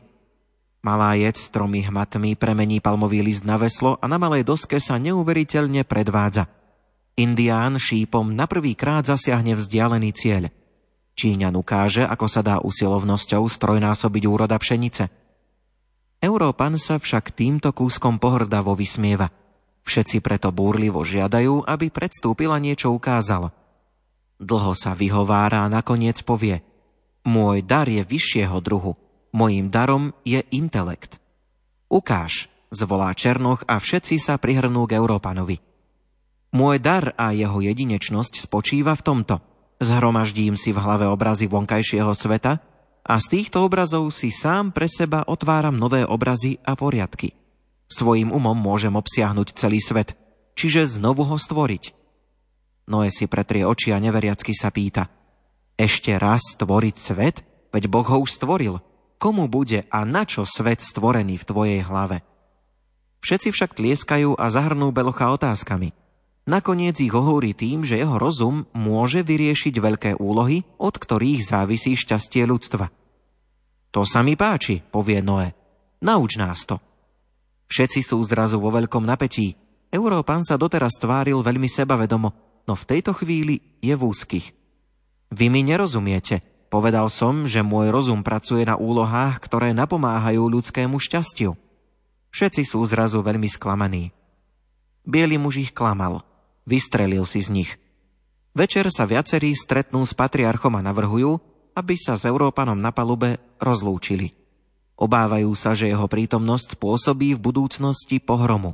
Malá 0.79 1.19
jec 1.19 1.35
s 1.35 1.51
tromi 1.51 1.83
hmatmi 1.83 2.39
premení 2.39 2.79
palmový 2.79 3.19
list 3.19 3.43
na 3.43 3.59
veslo 3.59 3.99
a 3.99 4.07
na 4.07 4.15
malej 4.15 4.47
doske 4.47 4.79
sa 4.79 4.95
neuveriteľne 4.95 5.83
predvádza. 5.83 6.47
Indián 7.19 7.75
šípom 7.75 8.31
na 8.31 8.47
prvý 8.47 8.71
krát 8.77 9.03
zasiahne 9.03 9.59
vzdialený 9.59 10.09
cieľ. 10.15 10.47
Číňan 11.17 11.57
ukáže, 11.57 12.05
ako 12.05 12.25
sa 12.29 12.45
dá 12.45 12.61
usilovnosťou 12.61 13.49
strojnásobiť 13.49 14.23
úroda 14.29 14.55
pšenice. 14.55 15.09
Európan 16.21 16.77
sa 16.77 17.01
však 17.01 17.33
týmto 17.33 17.73
kúskom 17.73 18.21
pohrdavo 18.21 18.77
vysmieva. 18.77 19.33
Všetci 19.81 20.21
preto 20.21 20.53
búrlivo 20.53 21.01
žiadajú, 21.01 21.65
aby 21.65 21.89
predstúpila 21.89 22.61
niečo 22.61 22.93
ukázal. 22.93 23.49
Dlho 24.37 24.77
sa 24.77 24.93
vyhovára 24.93 25.65
a 25.65 25.71
nakoniec 25.73 26.21
povie 26.21 26.61
Môj 27.27 27.59
dar 27.59 27.91
je 27.91 28.07
vyššieho 28.07 28.55
druhu, 28.63 28.95
mojím 29.35 29.67
darom 29.67 30.15
je 30.23 30.39
intelekt. 30.55 31.19
Ukáž, 31.91 32.47
zvolá 32.71 33.11
Černoch 33.11 33.67
a 33.67 33.83
všetci 33.83 34.15
sa 34.15 34.39
prihrnú 34.39 34.87
k 34.87 34.95
Európanovi. 34.95 35.59
Môj 36.55 36.79
dar 36.79 37.11
a 37.19 37.35
jeho 37.35 37.59
jedinečnosť 37.59 38.47
spočíva 38.47 38.95
v 38.95 39.03
tomto. 39.03 39.35
Zhromaždím 39.83 40.55
si 40.55 40.71
v 40.71 40.79
hlave 40.79 41.05
obrazy 41.11 41.51
vonkajšieho 41.51 42.15
sveta 42.15 42.63
a 43.03 43.13
z 43.19 43.25
týchto 43.27 43.67
obrazov 43.67 44.07
si 44.15 44.31
sám 44.31 44.71
pre 44.71 44.87
seba 44.87 45.27
otváram 45.27 45.75
nové 45.75 46.07
obrazy 46.07 46.63
a 46.63 46.79
poriadky. 46.79 47.35
Svojím 47.91 48.31
umom 48.31 48.55
môžem 48.55 48.95
obsiahnuť 48.95 49.51
celý 49.51 49.83
svet, 49.83 50.15
čiže 50.55 50.87
znovu 50.95 51.27
ho 51.27 51.35
stvoriť. 51.35 51.91
Noé 52.87 53.11
si 53.11 53.27
pretrie 53.27 53.67
oči 53.67 53.91
a 53.91 53.99
neveriacky 53.99 54.55
sa 54.55 54.71
pýta. 54.71 55.16
Ešte 55.77 56.17
raz 56.17 56.41
stvoriť 56.57 56.95
svet? 56.97 57.45
Veď 57.69 57.85
Boh 57.85 58.05
ho 58.09 58.25
už 58.25 58.41
stvoril. 58.41 58.81
Komu 59.21 59.45
bude 59.45 59.85
a 59.93 60.01
na 60.09 60.25
čo 60.25 60.41
svet 60.41 60.81
stvorený 60.81 61.37
v 61.37 61.47
tvojej 61.47 61.81
hlave? 61.85 62.25
Všetci 63.21 63.53
však 63.53 63.77
tlieskajú 63.77 64.33
a 64.37 64.45
zahrnú 64.49 64.89
Belocha 64.89 65.29
otázkami. 65.37 65.93
Nakoniec 66.49 66.97
ich 66.97 67.13
ohúri 67.13 67.53
tým, 67.53 67.85
že 67.85 68.01
jeho 68.01 68.17
rozum 68.17 68.65
môže 68.73 69.21
vyriešiť 69.21 69.75
veľké 69.77 70.11
úlohy, 70.17 70.65
od 70.81 70.95
ktorých 70.97 71.45
závisí 71.45 71.93
šťastie 71.93 72.47
ľudstva. 72.49 72.89
To 73.93 74.01
sa 74.01 74.25
mi 74.25 74.33
páči, 74.33 74.81
povie 74.81 75.21
Noé. 75.21 75.53
Nauč 76.01 76.41
nás 76.41 76.65
to. 76.65 76.81
Všetci 77.69 78.01
sú 78.01 78.17
zrazu 78.25 78.57
vo 78.57 78.73
veľkom 78.73 79.03
napätí. 79.05 79.53
Európan 79.93 80.41
sa 80.41 80.57
doteraz 80.57 80.97
tváril 80.97 81.43
veľmi 81.43 81.67
sebavedomo, 81.69 82.29
no 82.65 82.73
v 82.73 82.87
tejto 82.87 83.13
chvíli 83.13 83.77
je 83.83 83.93
v 83.93 84.01
úzkých. 84.07 84.56
Vy 85.31 85.51
mi 85.51 85.63
nerozumiete. 85.63 86.43
Povedal 86.67 87.07
som, 87.07 87.47
že 87.47 87.63
môj 87.63 87.91
rozum 87.91 88.23
pracuje 88.23 88.67
na 88.67 88.75
úlohách, 88.75 89.39
ktoré 89.39 89.71
napomáhajú 89.71 90.43
ľudskému 90.51 90.99
šťastiu. 90.99 91.55
Všetci 92.31 92.67
sú 92.67 92.83
zrazu 92.83 93.23
veľmi 93.23 93.47
sklamaní. 93.47 94.11
Bielý 95.07 95.39
muž 95.39 95.63
ich 95.63 95.71
klamal. 95.71 96.27
Vystrelil 96.67 97.23
si 97.23 97.39
z 97.39 97.49
nich. 97.49 97.71
Večer 98.51 98.91
sa 98.91 99.07
viacerí 99.07 99.55
stretnú 99.55 100.03
s 100.03 100.11
patriarchom 100.11 100.75
a 100.75 100.83
navrhujú, 100.83 101.39
aby 101.71 101.95
sa 101.95 102.19
s 102.19 102.27
Európanom 102.27 102.75
na 102.75 102.91
palube 102.91 103.39
rozlúčili. 103.63 104.35
Obávajú 104.97 105.53
sa, 105.53 105.77
že 105.77 105.87
jeho 105.87 106.09
prítomnosť 106.09 106.75
spôsobí 106.75 107.37
v 107.37 107.39
budúcnosti 107.39 108.17
pohromu. 108.17 108.73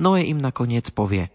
Noé 0.00 0.26
im 0.26 0.40
nakoniec 0.40 0.90
povie. 0.90 1.28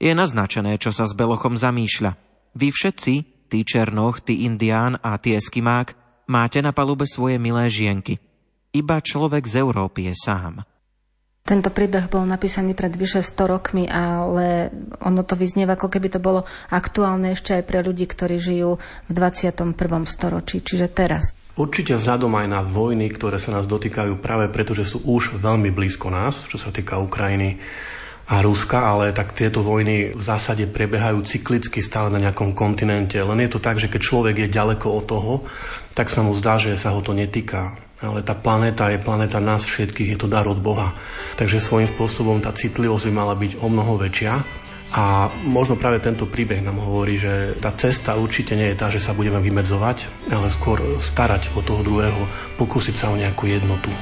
Je 0.00 0.16
naznačené, 0.16 0.80
čo 0.80 0.90
sa 0.90 1.04
s 1.04 1.12
Belochom 1.12 1.60
zamýšľa. 1.60 2.16
Vy 2.56 2.72
všetci, 2.72 3.14
tí 3.50 3.66
Černoch, 3.66 4.22
tí 4.22 4.46
Indián 4.46 4.94
a 5.02 5.18
tí 5.18 5.34
Eskimák, 5.34 5.98
máte 6.30 6.62
na 6.62 6.70
palube 6.70 7.10
svoje 7.10 7.42
milé 7.42 7.66
žienky. 7.66 8.22
Iba 8.70 9.02
človek 9.02 9.42
z 9.50 9.66
Európy 9.66 10.06
je 10.06 10.14
sám. 10.14 10.62
Tento 11.42 11.74
príbeh 11.74 12.06
bol 12.06 12.22
napísaný 12.30 12.78
pred 12.78 12.94
vyše 12.94 13.26
100 13.26 13.50
rokmi, 13.50 13.90
ale 13.90 14.70
ono 15.02 15.26
to 15.26 15.34
vyznieva, 15.34 15.74
ako 15.74 15.90
keby 15.90 16.06
to 16.06 16.22
bolo 16.22 16.46
aktuálne 16.70 17.34
ešte 17.34 17.58
aj 17.58 17.66
pre 17.66 17.82
ľudí, 17.82 18.06
ktorí 18.06 18.38
žijú 18.38 18.78
v 18.78 19.10
21. 19.10 19.74
storočí, 20.06 20.62
čiže 20.62 20.86
teraz. 20.94 21.34
Určite 21.58 21.98
vzhľadom 21.98 22.30
aj 22.38 22.46
na 22.46 22.62
vojny, 22.62 23.10
ktoré 23.10 23.42
sa 23.42 23.50
nás 23.50 23.66
dotýkajú 23.66 24.22
práve 24.22 24.46
preto, 24.54 24.78
že 24.78 24.86
sú 24.86 25.02
už 25.02 25.42
veľmi 25.42 25.74
blízko 25.74 26.14
nás, 26.14 26.46
čo 26.46 26.54
sa 26.54 26.70
týka 26.70 27.02
Ukrajiny 27.02 27.58
a 28.30 28.34
Ruska, 28.46 28.86
ale 28.86 29.10
tak 29.10 29.34
tieto 29.34 29.66
vojny 29.66 30.14
v 30.14 30.22
zásade 30.22 30.70
prebiehajú 30.70 31.26
cyklicky 31.26 31.82
stále 31.82 32.14
na 32.14 32.22
nejakom 32.22 32.54
kontinente. 32.54 33.18
Len 33.18 33.42
je 33.42 33.50
to 33.50 33.58
tak, 33.58 33.82
že 33.82 33.90
keď 33.90 34.00
človek 34.00 34.36
je 34.46 34.54
ďaleko 34.54 34.86
od 34.86 35.04
toho, 35.10 35.32
tak 35.98 36.06
sa 36.06 36.22
mu 36.22 36.30
zdá, 36.38 36.62
že 36.62 36.78
sa 36.78 36.94
ho 36.94 37.02
to 37.02 37.10
netýka 37.10 37.74
ale 38.00 38.24
tá 38.24 38.32
planéta 38.32 38.88
je 38.88 38.96
planéta 38.96 39.40
nás 39.40 39.64
všetkých, 39.64 40.16
je 40.16 40.18
to 40.18 40.28
dar 40.28 40.48
od 40.48 40.56
Boha. 40.56 40.96
Takže 41.36 41.60
svojím 41.60 41.92
spôsobom 41.92 42.40
tá 42.40 42.48
citlivosť 42.52 43.08
by 43.08 43.12
mala 43.12 43.34
byť 43.36 43.60
o 43.60 43.68
mnoho 43.68 44.00
väčšia. 44.00 44.34
A 44.90 45.30
možno 45.46 45.78
práve 45.78 46.02
tento 46.02 46.26
príbeh 46.26 46.66
nám 46.66 46.82
hovorí, 46.82 47.14
že 47.14 47.54
tá 47.62 47.70
cesta 47.78 48.18
určite 48.18 48.58
nie 48.58 48.74
je 48.74 48.80
tá, 48.80 48.90
že 48.90 48.98
sa 48.98 49.14
budeme 49.14 49.38
vymedzovať, 49.38 50.32
ale 50.34 50.50
skôr 50.50 50.82
starať 50.98 51.54
o 51.54 51.62
toho 51.62 51.86
druhého, 51.86 52.26
pokúsiť 52.58 52.96
sa 52.98 53.06
o 53.14 53.20
nejakú 53.20 53.46
jednotu. 53.46 53.92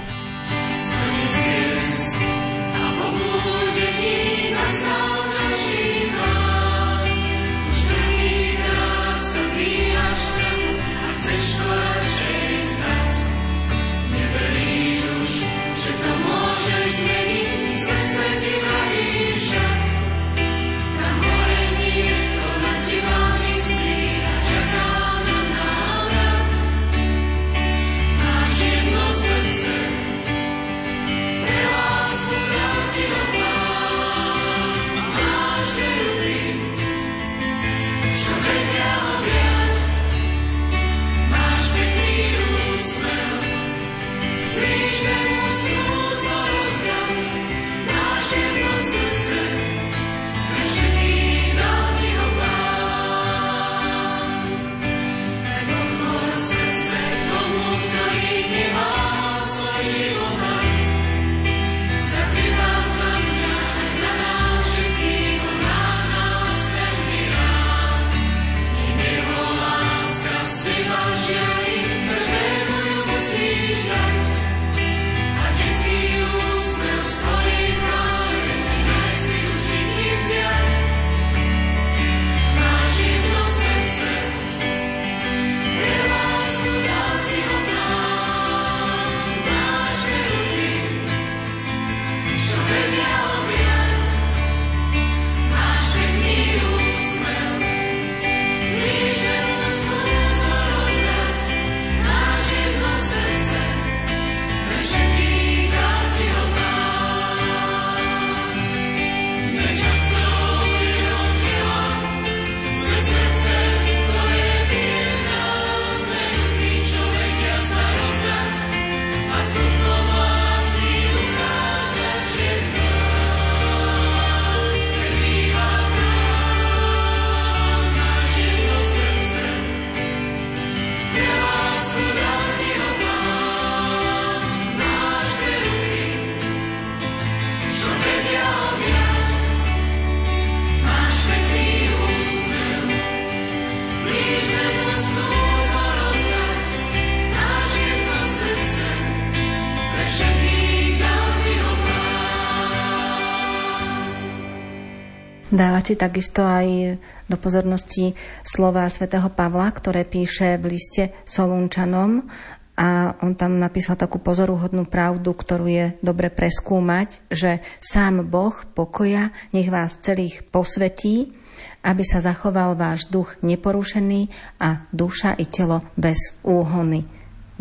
Dávate 155.68 156.00
takisto 156.00 156.48
aj 156.48 156.96
do 157.28 157.36
pozornosti 157.36 158.16
slova 158.40 158.88
svätého 158.88 159.28
Pavla, 159.28 159.68
ktoré 159.68 160.08
píše 160.08 160.56
v 160.56 160.72
liste 160.72 161.12
Solunčanom 161.28 162.24
a 162.72 163.12
on 163.20 163.36
tam 163.36 163.60
napísal 163.60 164.00
takú 164.00 164.16
pozoruhodnú 164.16 164.88
pravdu, 164.88 165.36
ktorú 165.36 165.68
je 165.68 165.86
dobre 166.00 166.32
preskúmať, 166.32 167.20
že 167.28 167.60
sám 167.84 168.24
Boh 168.24 168.56
pokoja 168.72 169.28
nech 169.52 169.68
vás 169.68 170.00
celých 170.00 170.40
posvetí, 170.48 171.36
aby 171.84 172.00
sa 172.00 172.24
zachoval 172.24 172.72
váš 172.72 173.04
duch 173.12 173.36
neporušený 173.44 174.32
a 174.64 174.88
duša 174.88 175.36
i 175.36 175.44
telo 175.52 175.84
bez 176.00 176.32
úhony. 176.48 177.04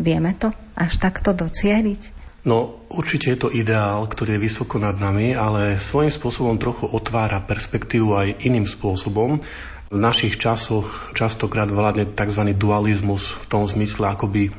Vieme 0.00 0.32
to 0.32 0.48
až 0.80 0.96
takto 0.96 1.36
docieliť? 1.36 2.17
No, 2.46 2.86
určite 2.86 3.34
je 3.34 3.38
to 3.38 3.48
ideál, 3.50 4.06
ktorý 4.06 4.38
je 4.38 4.44
vysoko 4.46 4.78
nad 4.78 4.94
nami, 4.94 5.34
ale 5.34 5.82
svojím 5.82 6.14
spôsobom 6.14 6.54
trochu 6.54 6.86
otvára 6.86 7.42
perspektívu 7.42 8.14
aj 8.14 8.46
iným 8.46 8.62
spôsobom. 8.62 9.42
V 9.88 9.96
našich 9.96 10.38
časoch 10.38 11.10
častokrát 11.18 11.66
vládne 11.66 12.06
tzv. 12.14 12.54
dualizmus 12.54 13.34
v 13.42 13.44
tom 13.50 13.66
zmysle, 13.66 14.14
akoby 14.14 14.54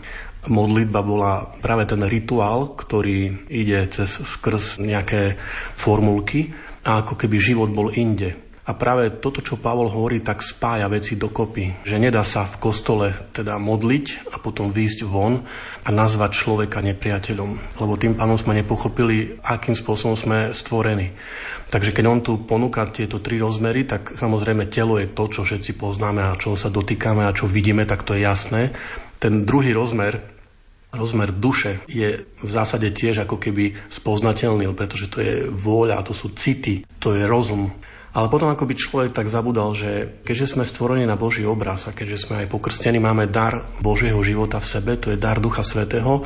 modlitba 0.49 0.99
bola 1.05 1.47
práve 1.63 1.87
ten 1.87 2.03
rituál, 2.03 2.75
ktorý 2.75 3.47
ide 3.47 3.87
cez 3.91 4.11
skrz 4.27 4.81
nejaké 4.83 5.39
formulky 5.75 6.51
a 6.83 7.03
ako 7.03 7.15
keby 7.15 7.37
život 7.39 7.69
bol 7.71 7.91
inde. 7.91 8.48
A 8.69 8.77
práve 8.77 9.17
toto, 9.17 9.41
čo 9.41 9.57
Pavol 9.57 9.89
hovorí, 9.89 10.21
tak 10.21 10.45
spája 10.45 10.85
veci 10.85 11.17
dokopy. 11.17 11.89
Že 11.89 11.97
nedá 11.97 12.21
sa 12.21 12.45
v 12.45 12.61
kostole 12.61 13.17
teda 13.33 13.57
modliť 13.57 14.29
a 14.29 14.37
potom 14.37 14.69
výjsť 14.69 15.09
von 15.09 15.41
a 15.81 15.89
nazvať 15.89 16.37
človeka 16.37 16.85
nepriateľom. 16.85 17.81
Lebo 17.81 17.97
tým 17.97 18.13
pánom 18.13 18.37
sme 18.37 18.53
nepochopili, 18.53 19.41
akým 19.41 19.73
spôsobom 19.73 20.13
sme 20.13 20.53
stvorení. 20.53 21.09
Takže 21.73 21.97
keď 21.97 22.05
on 22.05 22.21
tu 22.21 22.45
ponúka 22.45 22.85
tieto 22.93 23.17
tri 23.17 23.41
rozmery, 23.41 23.89
tak 23.89 24.13
samozrejme 24.13 24.69
telo 24.69 25.01
je 25.01 25.09
to, 25.09 25.25
čo 25.25 25.41
všetci 25.41 25.73
poznáme 25.73 26.21
a 26.21 26.37
čo 26.37 26.53
sa 26.53 26.69
dotýkame 26.69 27.25
a 27.25 27.33
čo 27.33 27.49
vidíme, 27.49 27.89
tak 27.89 28.05
to 28.05 28.13
je 28.13 28.21
jasné. 28.21 28.69
Ten 29.17 29.49
druhý 29.49 29.73
rozmer, 29.73 30.21
rozmer 30.93 31.33
duše 31.33 31.81
je 31.89 32.21
v 32.21 32.49
zásade 32.49 32.89
tiež 32.93 33.25
ako 33.25 33.41
keby 33.41 33.73
spoznateľný, 33.89 34.69
pretože 34.77 35.09
to 35.09 35.25
je 35.25 35.33
vôľa, 35.49 36.05
to 36.05 36.13
sú 36.13 36.37
city, 36.37 36.85
to 37.01 37.17
je 37.17 37.25
rozum. 37.25 37.73
Ale 38.09 38.25
potom 38.25 38.49
ako 38.49 38.65
by 38.65 38.73
človek 38.73 39.11
tak 39.13 39.29
zabudal, 39.29 39.77
že 39.77 40.21
keďže 40.25 40.57
sme 40.57 40.65
stvorení 40.65 41.05
na 41.05 41.13
Boží 41.13 41.45
obraz 41.45 41.85
a 41.85 41.93
keďže 41.93 42.25
sme 42.25 42.41
aj 42.41 42.49
pokrstení, 42.49 42.97
máme 42.97 43.29
dar 43.29 43.69
Božieho 43.85 44.17
života 44.25 44.57
v 44.57 44.69
sebe, 44.69 44.97
to 44.97 45.13
je 45.13 45.21
dar 45.21 45.37
Ducha 45.37 45.61
Svetého, 45.61 46.25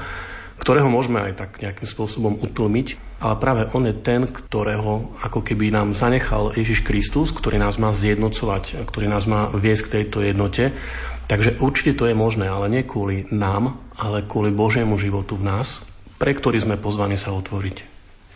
ktorého 0.63 0.87
môžeme 0.87 1.19
aj 1.19 1.33
tak 1.35 1.51
nejakým 1.59 1.83
spôsobom 1.83 2.39
utlmiť, 2.39 3.19
ale 3.19 3.35
práve 3.35 3.67
on 3.75 3.83
je 3.83 3.95
ten, 3.99 4.23
ktorého 4.23 5.11
ako 5.19 5.43
keby 5.43 5.75
nám 5.75 5.91
zanechal 5.91 6.55
Ježiš 6.55 6.87
Kristus, 6.87 7.35
ktorý 7.35 7.59
nás 7.59 7.75
má 7.75 7.91
zjednocovať, 7.91 8.87
ktorý 8.87 9.11
nás 9.11 9.27
má 9.27 9.51
viesť 9.51 9.83
k 9.83 9.93
tejto 9.99 10.23
jednote. 10.23 10.71
Takže 11.27 11.59
určite 11.59 11.99
to 11.99 12.07
je 12.07 12.15
možné, 12.15 12.47
ale 12.47 12.71
nie 12.71 12.87
kvôli 12.87 13.27
nám, 13.31 13.75
ale 13.99 14.23
kvôli 14.23 14.55
Božiemu 14.55 14.95
životu 14.95 15.35
v 15.35 15.51
nás, 15.51 15.83
pre 16.15 16.31
ktorý 16.31 16.63
sme 16.63 16.79
pozvaní 16.79 17.19
sa 17.19 17.35
otvoriť. 17.35 17.92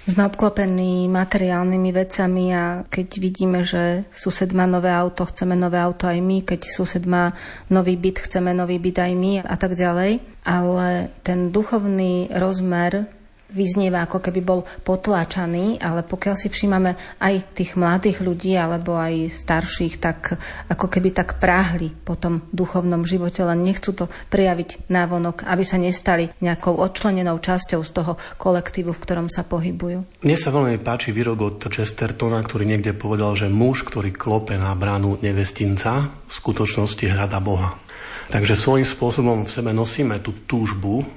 Sme 0.08 0.24
obklopení 0.24 1.12
materiálnymi 1.12 1.92
vecami 1.92 2.56
a 2.56 2.88
keď 2.88 3.08
vidíme, 3.20 3.68
že 3.68 4.08
sused 4.08 4.56
má 4.56 4.64
nové 4.64 4.88
auto, 4.88 5.28
chceme 5.28 5.52
nové 5.52 5.84
auto 5.84 6.08
aj 6.08 6.24
my, 6.24 6.48
keď 6.48 6.64
sused 6.64 7.04
má 7.04 7.36
nový 7.68 8.00
byt, 8.00 8.24
chceme 8.24 8.56
nový 8.56 8.80
byt 8.80 9.04
aj 9.04 9.12
my 9.12 9.44
a 9.44 9.56
tak 9.60 9.76
ďalej. 9.76 10.24
Ale 10.48 11.12
ten 11.28 11.52
duchovný 11.52 12.32
rozmer 12.32 13.17
vyznieva, 13.52 14.04
ako 14.04 14.20
keby 14.20 14.42
bol 14.44 14.68
potláčaný, 14.84 15.80
ale 15.80 16.04
pokiaľ 16.04 16.36
si 16.36 16.48
všímame 16.52 17.20
aj 17.24 17.56
tých 17.56 17.80
mladých 17.80 18.20
ľudí 18.24 18.54
alebo 18.60 19.00
aj 19.00 19.32
starších, 19.32 20.00
tak 20.00 20.36
ako 20.68 20.88
keby 20.92 21.16
tak 21.16 21.40
práhli 21.40 21.92
po 21.92 22.20
tom 22.20 22.44
duchovnom 22.52 23.08
živote, 23.08 23.40
len 23.44 23.64
nechcú 23.64 23.96
to 23.96 24.06
prijaviť 24.30 24.92
návonok, 24.92 25.48
aby 25.48 25.64
sa 25.64 25.80
nestali 25.80 26.28
nejakou 26.44 26.76
odčlenenou 26.76 27.40
časťou 27.40 27.82
z 27.84 27.92
toho 27.92 28.14
kolektívu, 28.36 28.92
v 28.92 29.02
ktorom 29.04 29.28
sa 29.32 29.48
pohybujú. 29.48 30.24
Mne 30.24 30.38
sa 30.38 30.52
veľmi 30.52 30.80
páči 30.84 31.16
výrok 31.16 31.40
od 31.40 31.58
Chestertona, 31.72 32.44
ktorý 32.44 32.68
niekde 32.68 32.92
povedal, 32.96 33.36
že 33.40 33.48
muž, 33.48 33.88
ktorý 33.88 34.12
klope 34.12 34.60
na 34.60 34.76
bránu 34.76 35.20
nevestinca, 35.24 36.12
v 36.28 36.32
skutočnosti 36.32 37.06
hľada 37.08 37.40
Boha. 37.40 37.80
Takže 38.28 38.60
svojím 38.60 38.84
spôsobom 38.84 39.48
v 39.48 39.54
sebe 39.54 39.72
nosíme 39.72 40.20
tú 40.20 40.36
túžbu 40.44 41.08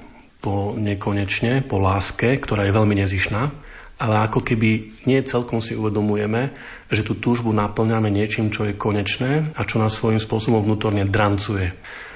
po 0.41 0.73
nekonečne, 0.73 1.61
po 1.63 1.77
láske, 1.77 2.41
ktorá 2.41 2.65
je 2.65 2.73
veľmi 2.73 2.97
nezišná, 2.97 3.41
ale 4.01 4.15
ako 4.25 4.41
keby 4.41 4.97
nie 5.05 5.21
celkom 5.21 5.61
si 5.61 5.77
uvedomujeme, 5.77 6.49
že 6.89 7.05
tú 7.05 7.21
túžbu 7.21 7.53
naplňame 7.53 8.09
niečím, 8.09 8.49
čo 8.49 8.65
je 8.65 8.73
konečné 8.73 9.53
a 9.53 9.61
čo 9.61 9.77
nás 9.77 9.93
svojím 9.93 10.17
spôsobom 10.17 10.65
vnútorne 10.65 11.05
drancuje. 11.05 11.69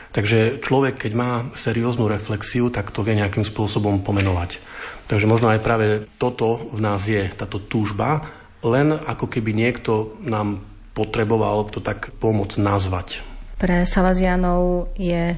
Takže 0.10 0.64
človek, 0.64 1.06
keď 1.06 1.12
má 1.14 1.32
serióznu 1.54 2.10
reflexiu, 2.10 2.74
tak 2.74 2.90
to 2.90 3.06
vie 3.06 3.20
nejakým 3.20 3.46
spôsobom 3.46 4.02
pomenovať. 4.02 4.58
Takže 5.06 5.30
možno 5.30 5.54
aj 5.54 5.62
práve 5.62 5.86
toto 6.18 6.72
v 6.74 6.80
nás 6.82 7.06
je, 7.06 7.22
táto 7.36 7.62
túžba, 7.62 8.26
len 8.66 8.96
ako 8.96 9.30
keby 9.30 9.54
niekto 9.54 10.18
nám 10.26 10.64
potreboval 10.98 11.70
to 11.70 11.84
tak 11.84 12.16
pomôcť 12.18 12.58
nazvať. 12.64 13.22
Pre 13.60 13.84
Salazianov 13.84 14.90
je 14.98 15.36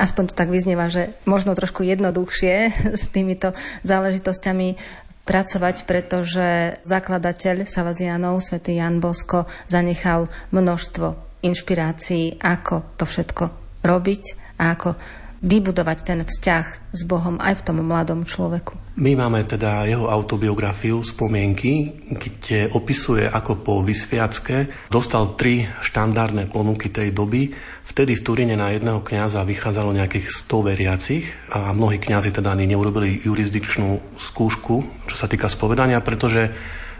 aspoň 0.00 0.32
to 0.32 0.34
tak 0.34 0.48
vyznieva, 0.48 0.88
že 0.88 1.12
možno 1.28 1.52
trošku 1.52 1.84
jednoduchšie 1.84 2.54
s 3.00 3.04
týmito 3.12 3.52
záležitosťami 3.84 4.80
pracovať, 5.28 5.84
pretože 5.84 6.80
zakladateľ 6.82 7.68
Salazianov, 7.68 8.40
svätý 8.42 8.80
Jan 8.80 8.98
Bosko, 8.98 9.46
zanechal 9.68 10.26
množstvo 10.50 11.14
inšpirácií, 11.44 12.40
ako 12.40 12.96
to 12.96 13.04
všetko 13.06 13.44
robiť 13.84 14.24
a 14.58 14.74
ako 14.74 14.90
vybudovať 15.40 15.98
ten 16.04 16.20
vzťah 16.20 16.92
s 16.92 17.00
Bohom 17.08 17.40
aj 17.40 17.60
v 17.60 17.64
tom 17.64 17.80
mladom 17.80 18.28
človeku. 18.28 18.76
My 19.00 19.16
máme 19.16 19.48
teda 19.48 19.88
jeho 19.88 20.12
autobiografiu 20.12 21.00
Spomienky, 21.00 21.96
kde 22.12 22.68
opisuje, 22.76 23.24
ako 23.24 23.64
po 23.64 23.74
vysviacke 23.80 24.68
dostal 24.92 25.32
tri 25.40 25.64
štandardné 25.64 26.52
ponuky 26.52 26.92
tej 26.92 27.16
doby. 27.16 27.48
Vtedy 27.88 28.20
v 28.20 28.24
Turíne 28.24 28.60
na 28.60 28.76
jedného 28.76 29.00
kňaza 29.00 29.40
vychádzalo 29.48 29.96
nejakých 29.96 30.28
100 30.44 30.68
veriacich 30.68 31.24
a 31.48 31.72
mnohí 31.72 31.96
kňazi 31.96 32.36
teda 32.36 32.52
ani 32.52 32.68
neurobili 32.68 33.24
jurisdikčnú 33.24 34.20
skúšku, 34.20 35.08
čo 35.08 35.16
sa 35.16 35.24
týka 35.24 35.48
spovedania, 35.48 36.04
pretože 36.04 36.52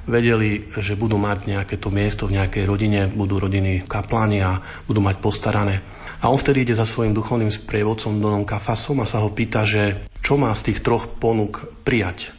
vedeli, 0.08 0.64
že 0.80 0.96
budú 0.96 1.20
mať 1.20 1.38
nejaké 1.44 1.76
to 1.76 1.92
miesto 1.92 2.24
v 2.24 2.40
nejakej 2.40 2.64
rodine, 2.64 3.12
budú 3.12 3.36
rodiny 3.36 3.84
kapláni 3.84 4.40
a 4.40 4.56
budú 4.88 5.04
mať 5.04 5.20
postarané. 5.20 5.99
A 6.20 6.28
on 6.28 6.36
vtedy 6.36 6.68
ide 6.68 6.76
za 6.76 6.84
svojim 6.84 7.16
duchovným 7.16 7.48
sprievodcom 7.48 8.20
Donom 8.20 8.44
Kafasom 8.44 9.00
a 9.00 9.08
sa 9.08 9.24
ho 9.24 9.32
pýta, 9.32 9.64
že 9.64 10.04
čo 10.20 10.36
má 10.36 10.52
z 10.52 10.72
tých 10.72 10.84
troch 10.84 11.08
ponúk 11.08 11.80
prijať. 11.80 12.36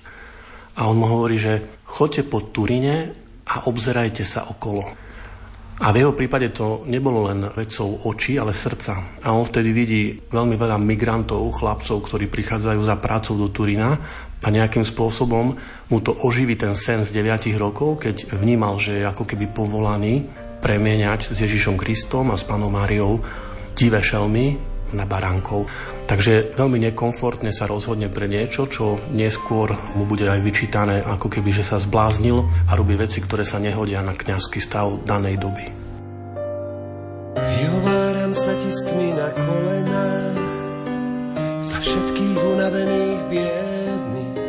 A 0.78 0.86
on 0.86 1.02
mu 1.02 1.10
hovorí, 1.10 1.42
že 1.42 1.82
choďte 1.90 2.30
po 2.30 2.46
Turine 2.46 3.18
a 3.50 3.66
obzerajte 3.66 4.22
sa 4.22 4.46
okolo. 4.48 4.86
A 5.82 5.90
v 5.90 6.06
jeho 6.06 6.14
prípade 6.14 6.54
to 6.54 6.86
nebolo 6.86 7.26
len 7.26 7.42
vecou 7.58 8.06
očí, 8.06 8.38
ale 8.38 8.54
srdca. 8.54 9.18
A 9.26 9.34
on 9.34 9.42
vtedy 9.50 9.74
vidí 9.74 10.14
veľmi 10.30 10.54
veľa 10.54 10.78
migrantov, 10.78 11.42
chlapcov, 11.58 12.06
ktorí 12.06 12.30
prichádzajú 12.30 12.82
za 12.86 13.02
prácou 13.02 13.34
do 13.34 13.50
Turína 13.50 13.98
a 14.46 14.48
nejakým 14.54 14.86
spôsobom 14.86 15.58
mu 15.90 15.98
to 16.06 16.14
oživí 16.22 16.54
ten 16.54 16.78
sen 16.78 17.02
z 17.02 17.10
9 17.18 17.58
rokov, 17.58 18.06
keď 18.06 18.30
vnímal, 18.30 18.78
že 18.78 19.02
je 19.02 19.10
ako 19.10 19.26
keby 19.26 19.50
povolaný 19.50 20.30
premieňať 20.62 21.34
s 21.34 21.38
Ježišom 21.42 21.74
Kristom 21.82 22.30
a 22.30 22.38
s 22.38 22.46
Pánom 22.46 22.70
Máriou 22.70 23.18
divé 23.76 24.04
šelmy 24.04 24.72
na 24.94 25.08
baránkov. 25.08 25.68
Takže 26.08 26.60
veľmi 26.60 26.92
nekomfortne 26.92 27.56
sa 27.56 27.68
rozhodne 27.68 28.12
pre 28.12 28.28
niečo, 28.28 28.68
čo 28.68 29.00
neskôr 29.16 29.72
mu 29.96 30.04
bude 30.04 30.28
aj 30.28 30.44
vyčítané, 30.44 31.00
ako 31.00 31.32
keby, 31.32 31.56
že 31.56 31.64
sa 31.64 31.80
zbláznil 31.80 32.44
a 32.68 32.72
robí 32.76 33.00
veci, 33.00 33.24
ktoré 33.24 33.48
sa 33.48 33.64
nehodia 33.64 34.04
na 34.04 34.12
kňazský 34.12 34.60
stav 34.60 35.08
danej 35.08 35.40
doby. 35.40 35.72
Jováram 37.40 38.36
sa 38.36 38.52
ti 38.60 38.68
s 38.68 38.82
tmy 38.92 39.08
na 39.16 39.30
kolenách 39.32 40.40
za 41.64 41.78
všetkých 41.80 42.38
unavených 42.52 43.22
biedných, 43.32 44.40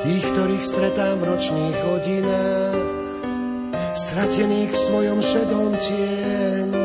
tých, 0.00 0.24
ktorých 0.32 0.64
stretám 0.64 1.16
v 1.20 1.28
nočných 1.28 1.78
hodinách, 1.92 2.80
stratených 4.00 4.70
v 4.72 4.78
svojom 4.78 5.18
šedom 5.20 5.76
tieni 5.76 6.77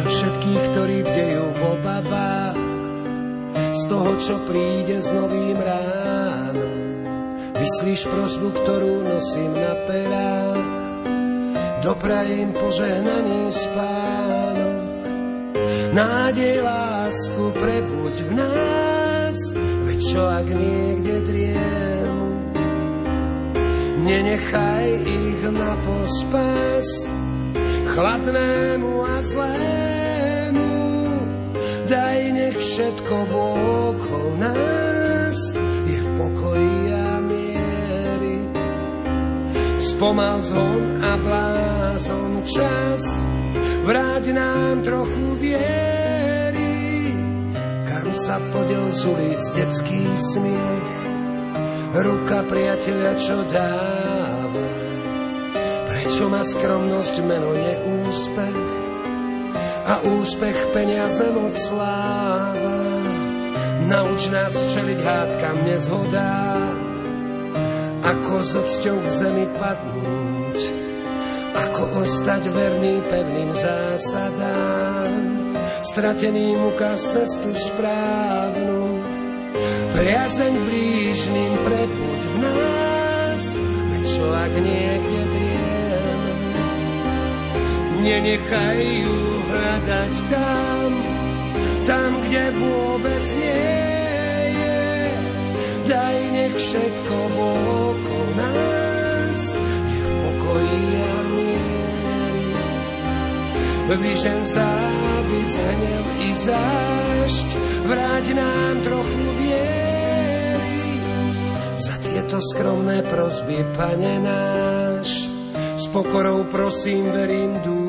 za 0.00 0.08
všetkých, 0.08 0.62
ktorí 0.72 0.98
bdejú 1.04 1.44
v 1.44 1.60
obavách 1.76 2.60
z 3.52 3.80
toho, 3.84 4.12
čo 4.16 4.34
príde 4.48 4.96
s 4.96 5.12
novým 5.12 5.60
ránom. 5.60 6.78
Vyslíš 7.60 8.08
prosbu, 8.08 8.48
ktorú 8.64 9.04
nosím 9.04 9.52
na 9.52 9.74
perách, 9.84 10.64
doprajem 11.84 12.48
požehnaný 12.56 13.52
spánok. 13.52 15.00
Nádej 15.92 16.64
lásku 16.64 17.44
prebuď 17.60 18.14
v 18.24 18.30
nás, 18.40 19.38
veď 19.84 19.98
čo 20.00 20.22
ak 20.24 20.48
niekde 20.48 21.14
driemu. 21.28 22.28
Nenechaj 24.00 24.88
ich 24.96 25.40
na 25.52 25.76
pospas 25.84 27.19
chladnému 28.00 29.04
a 29.04 29.16
zlému. 29.20 30.72
Daj 31.84 32.20
nech 32.32 32.56
všetko 32.56 33.16
vokol 33.28 34.40
nás 34.40 35.36
je 35.84 36.00
v 36.00 36.08
pokoji 36.16 36.80
a 36.96 37.20
miery. 37.20 38.40
Spomal 39.76 40.40
zhon 40.40 40.84
a 41.04 41.12
blázon 41.20 42.40
čas, 42.48 43.04
vráť 43.84 44.32
nám 44.32 44.80
trochu 44.80 45.26
viery, 45.36 47.12
kam 47.84 48.08
sa 48.16 48.40
podel 48.48 48.86
z 48.96 49.00
ulic 49.12 49.42
detský 49.60 50.04
smiech, 50.16 50.96
ruka 52.00 52.48
priateľa, 52.48 53.12
čo 53.20 53.36
dáva. 53.52 54.09
Prečo 56.10 56.26
má 56.26 56.42
skromnosť 56.42 57.22
meno 57.22 57.54
neúspech 57.54 58.62
a 59.86 60.02
úspech 60.18 60.74
peniaze 60.74 61.22
moc 61.30 61.54
sláva? 61.54 62.82
Nauč 63.86 64.26
nás 64.34 64.50
čeliť 64.74 64.98
hádkam 65.06 65.62
nezhodám, 65.62 66.74
ako 68.02 68.32
s 68.42 68.52
odsťou 68.58 68.98
k 68.98 69.06
zemi 69.06 69.46
padnúť, 69.54 70.58
ako 71.54 72.02
ostať 72.02 72.42
verný 72.58 73.06
pevným 73.06 73.54
zásadám, 73.54 75.14
strateným 75.94 76.58
ukáž 76.74 77.06
cestu 77.06 77.54
správnu, 77.54 78.98
priazeň 79.94 80.54
blížným 80.58 81.52
prebuď 81.62 82.20
v 82.26 82.34
nás, 82.42 83.44
veď 83.94 84.02
čo 84.02 84.26
ak 84.26 84.52
drieme, 84.58 85.09
nenechaj 88.00 88.80
ju 88.80 89.16
hľadať 89.50 90.14
tam, 90.32 90.90
tam, 91.84 92.10
kde 92.24 92.44
vôbec 92.56 93.24
nie 93.36 93.76
je. 94.56 94.88
Daj 95.84 96.16
nech 96.32 96.56
všetko 96.56 97.16
okolo 97.36 98.20
nás 98.38 99.40
je 99.90 100.00
v 100.00 100.10
pokoji 100.16 100.84
a 100.96 101.16
miery. 101.28 102.48
Vyžen 103.90 104.42
závis, 104.48 105.52
hnev 105.60 106.06
i 106.24 106.30
zášť, 106.46 107.48
vráť 107.84 108.26
nám 108.32 108.74
trochu 108.86 109.24
viery. 109.44 110.84
Za 111.74 111.94
tieto 112.00 112.38
skromné 112.54 113.02
prosby, 113.08 113.66
Pane 113.74 114.20
náš, 114.20 115.26
s 115.74 115.84
pokorou 115.90 116.44
prosím, 116.52 117.08
verím, 117.10 117.56
dúfam. 117.64 117.79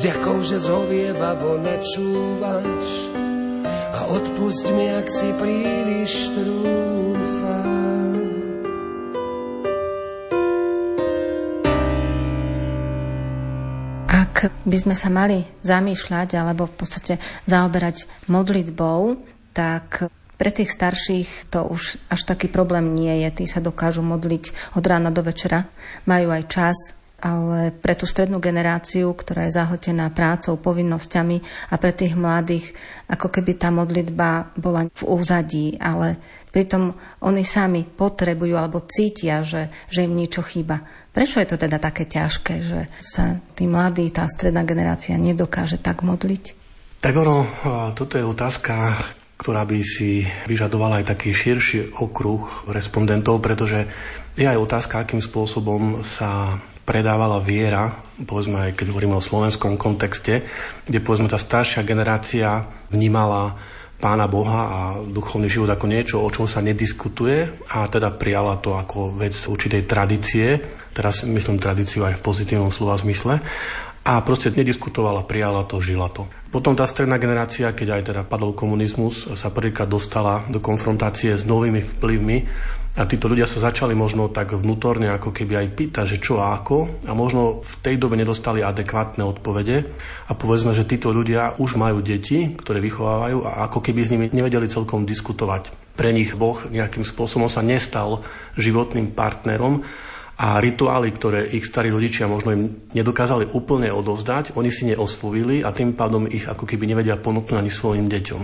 S 0.00 0.08
ďakou, 0.08 0.40
že 0.40 0.56
zhovievavo 0.64 1.60
načúvaš 1.60 2.88
a 3.68 4.08
odpust 4.08 4.72
mi, 4.72 4.88
ak 4.88 5.04
si 5.12 5.28
príliš 5.36 6.32
trúfam. 6.32 8.08
Ak 14.08 14.48
by 14.64 14.76
sme 14.80 14.96
sa 14.96 15.12
mali 15.12 15.44
zamýšľať 15.68 16.32
alebo 16.32 16.64
v 16.64 16.80
podstate 16.80 17.20
zaoberať 17.44 18.08
modlitbou, 18.24 19.20
tak 19.52 20.08
pre 20.40 20.48
tých 20.48 20.72
starších 20.72 21.52
to 21.52 21.68
už 21.68 22.00
až 22.08 22.24
taký 22.24 22.48
problém 22.48 22.96
nie 22.96 23.20
je. 23.28 23.44
Tí 23.44 23.44
sa 23.44 23.60
dokážu 23.60 24.00
modliť 24.00 24.80
od 24.80 24.84
rána 24.88 25.12
do 25.12 25.20
večera, 25.20 25.68
majú 26.08 26.32
aj 26.32 26.48
čas, 26.48 26.96
ale 27.20 27.70
pre 27.70 27.94
tú 27.94 28.08
strednú 28.08 28.40
generáciu, 28.40 29.12
ktorá 29.12 29.46
je 29.46 29.56
zahltená 29.60 30.08
prácou, 30.10 30.56
povinnosťami 30.58 31.70
a 31.70 31.74
pre 31.76 31.92
tých 31.92 32.16
mladých, 32.16 32.72
ako 33.06 33.28
keby 33.28 33.52
tá 33.60 33.68
modlitba 33.68 34.56
bola 34.56 34.88
v 34.90 35.02
úzadí, 35.04 35.76
ale 35.76 36.16
pritom 36.50 36.96
oni 37.22 37.44
sami 37.46 37.86
potrebujú 37.86 38.56
alebo 38.56 38.82
cítia, 38.88 39.44
že, 39.46 39.70
že 39.86 40.08
im 40.08 40.16
niečo 40.16 40.42
chýba. 40.42 40.82
Prečo 41.10 41.42
je 41.42 41.48
to 41.50 41.58
teda 41.58 41.82
také 41.82 42.06
ťažké, 42.06 42.54
že 42.64 42.80
sa 43.02 43.38
tí 43.54 43.66
mladí, 43.66 44.08
tá 44.10 44.26
stredná 44.30 44.62
generácia 44.62 45.18
nedokáže 45.18 45.78
tak 45.78 46.06
modliť? 46.06 46.44
Tak 47.00 47.14
ono, 47.16 47.48
toto 47.96 48.20
je 48.20 48.24
otázka, 48.24 48.92
ktorá 49.40 49.64
by 49.64 49.80
si 49.80 50.20
vyžadovala 50.44 51.00
aj 51.00 51.16
taký 51.16 51.32
širší 51.32 51.96
okruh 51.96 52.68
respondentov, 52.68 53.40
pretože 53.40 53.88
je 54.36 54.44
aj 54.44 54.60
otázka, 54.60 55.00
akým 55.00 55.24
spôsobom 55.24 56.04
sa 56.04 56.60
predávala 56.90 57.38
viera, 57.38 57.86
povedzme 58.26 58.74
keď 58.74 58.90
hovoríme 58.90 59.14
o 59.14 59.22
slovenskom 59.22 59.78
kontexte, 59.78 60.42
kde 60.82 60.98
povedzme 60.98 61.30
tá 61.30 61.38
staršia 61.38 61.86
generácia 61.86 62.66
vnímala 62.90 63.54
pána 64.02 64.26
Boha 64.26 64.60
a 64.66 64.80
duchovný 64.98 65.46
život 65.46 65.70
ako 65.70 65.86
niečo, 65.86 66.18
o 66.18 66.32
čom 66.34 66.50
sa 66.50 66.58
nediskutuje 66.58 67.70
a 67.70 67.86
teda 67.86 68.10
prijala 68.18 68.58
to 68.58 68.74
ako 68.74 69.14
vec 69.14 69.38
určitej 69.38 69.86
tradície, 69.86 70.58
teraz 70.90 71.22
myslím 71.22 71.62
tradíciu 71.62 72.02
aj 72.10 72.18
v 72.18 72.24
pozitívnom 72.26 72.74
slova 72.74 72.98
zmysle 72.98 73.38
a 74.02 74.12
proste 74.26 74.50
nediskutovala, 74.50 75.30
prijala 75.30 75.62
to, 75.70 75.78
žila 75.78 76.10
to. 76.10 76.26
Potom 76.50 76.74
tá 76.74 76.82
stredná 76.90 77.22
generácia, 77.22 77.70
keď 77.70 78.00
aj 78.00 78.02
teda 78.10 78.22
padol 78.26 78.50
komunizmus, 78.50 79.30
sa 79.38 79.54
prvýkrát 79.54 79.86
dostala 79.86 80.42
do 80.50 80.58
konfrontácie 80.58 81.38
s 81.38 81.46
novými 81.46 81.78
vplyvmi 81.78 82.36
a 82.98 83.06
títo 83.06 83.30
ľudia 83.30 83.46
sa 83.46 83.70
začali 83.70 83.94
možno 83.94 84.34
tak 84.34 84.50
vnútorne 84.50 85.14
ako 85.14 85.30
keby 85.30 85.62
aj 85.62 85.68
pýtať, 85.78 86.04
že 86.10 86.18
čo 86.18 86.42
a 86.42 86.58
ako 86.58 87.06
a 87.06 87.14
možno 87.14 87.62
v 87.62 87.74
tej 87.86 88.02
dobe 88.02 88.18
nedostali 88.18 88.66
adekvátne 88.66 89.22
odpovede 89.22 89.76
a 90.26 90.32
povedzme, 90.34 90.74
že 90.74 90.90
títo 90.90 91.14
ľudia 91.14 91.54
už 91.62 91.78
majú 91.78 92.02
deti, 92.02 92.50
ktoré 92.50 92.82
vychovávajú 92.82 93.46
a 93.46 93.70
ako 93.70 93.78
keby 93.78 94.00
s 94.02 94.10
nimi 94.10 94.26
nevedeli 94.34 94.66
celkom 94.66 95.06
diskutovať. 95.06 95.94
Pre 95.94 96.10
nich 96.10 96.34
Boh 96.34 96.66
nejakým 96.66 97.06
spôsobom 97.06 97.46
sa 97.46 97.62
nestal 97.62 98.26
životným 98.58 99.14
partnerom 99.14 99.86
a 100.40 100.58
rituály, 100.58 101.14
ktoré 101.14 101.46
ich 101.52 101.68
starí 101.68 101.92
rodičia 101.92 102.26
možno 102.26 102.56
im 102.56 102.62
nedokázali 102.90 103.54
úplne 103.54 103.92
odovzdať, 103.92 104.56
oni 104.58 104.70
si 104.72 104.88
neosvojili 104.90 105.62
a 105.62 105.70
tým 105.70 105.94
pádom 105.94 106.26
ich 106.26 106.48
ako 106.48 106.66
keby 106.66 106.90
nevedia 106.90 107.20
ponúknuť 107.20 107.54
ani 107.60 107.70
svojim 107.70 108.10
deťom. 108.10 108.42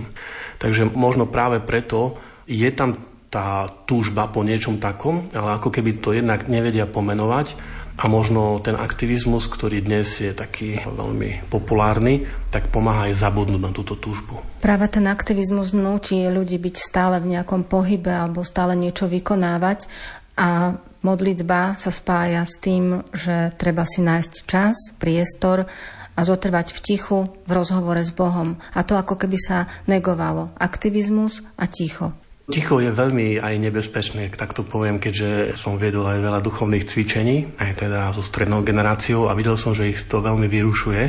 Takže 0.60 0.92
možno 0.94 1.26
práve 1.26 1.58
preto 1.64 2.20
je 2.46 2.68
tam 2.70 3.15
tá 3.30 3.66
túžba 3.84 4.30
po 4.30 4.46
niečom 4.46 4.78
takom, 4.78 5.28
ale 5.34 5.58
ako 5.58 5.68
keby 5.74 5.98
to 5.98 6.14
jednak 6.14 6.46
nevedia 6.46 6.86
pomenovať 6.86 7.58
a 7.96 8.12
možno 8.12 8.60
ten 8.60 8.76
aktivizmus, 8.76 9.48
ktorý 9.48 9.80
dnes 9.80 10.20
je 10.20 10.36
taký 10.36 10.84
veľmi 10.84 11.48
populárny, 11.48 12.28
tak 12.52 12.68
pomáha 12.68 13.08
aj 13.08 13.16
zabudnúť 13.16 13.62
na 13.62 13.72
túto 13.72 13.96
túžbu. 13.96 14.44
Práve 14.60 14.84
ten 14.92 15.08
aktivizmus 15.08 15.72
nutí 15.72 16.20
ľudí 16.28 16.60
byť 16.60 16.76
stále 16.76 17.16
v 17.24 17.36
nejakom 17.36 17.64
pohybe 17.64 18.12
alebo 18.12 18.44
stále 18.44 18.76
niečo 18.76 19.08
vykonávať 19.08 19.88
a 20.36 20.76
Modlitba 21.06 21.78
sa 21.78 21.94
spája 21.94 22.42
s 22.42 22.58
tým, 22.58 23.06
že 23.14 23.54
treba 23.54 23.86
si 23.86 24.02
nájsť 24.02 24.34
čas, 24.42 24.74
priestor 24.98 25.70
a 26.16 26.20
zotrvať 26.20 26.74
v 26.74 26.82
tichu 26.82 27.18
v 27.46 27.50
rozhovore 27.54 28.02
s 28.02 28.10
Bohom. 28.10 28.58
A 28.74 28.82
to 28.82 28.98
ako 28.98 29.14
keby 29.14 29.38
sa 29.38 29.70
negovalo. 29.86 30.50
Aktivizmus 30.58 31.46
a 31.54 31.70
ticho. 31.70 32.10
Ticho 32.46 32.78
je 32.78 32.94
veľmi 32.94 33.42
aj 33.42 33.58
nebezpečné, 33.58 34.30
tak 34.30 34.54
to 34.54 34.62
poviem, 34.62 35.02
keďže 35.02 35.58
som 35.58 35.82
viedol 35.82 36.06
aj 36.06 36.22
veľa 36.22 36.38
duchovných 36.46 36.86
cvičení, 36.86 37.58
aj 37.58 37.82
teda 37.82 38.14
so 38.14 38.22
strednou 38.22 38.62
generáciou 38.62 39.26
a 39.26 39.34
videl 39.34 39.58
som, 39.58 39.74
že 39.74 39.90
ich 39.90 40.06
to 40.06 40.22
veľmi 40.22 40.46
vyrušuje. 40.46 41.02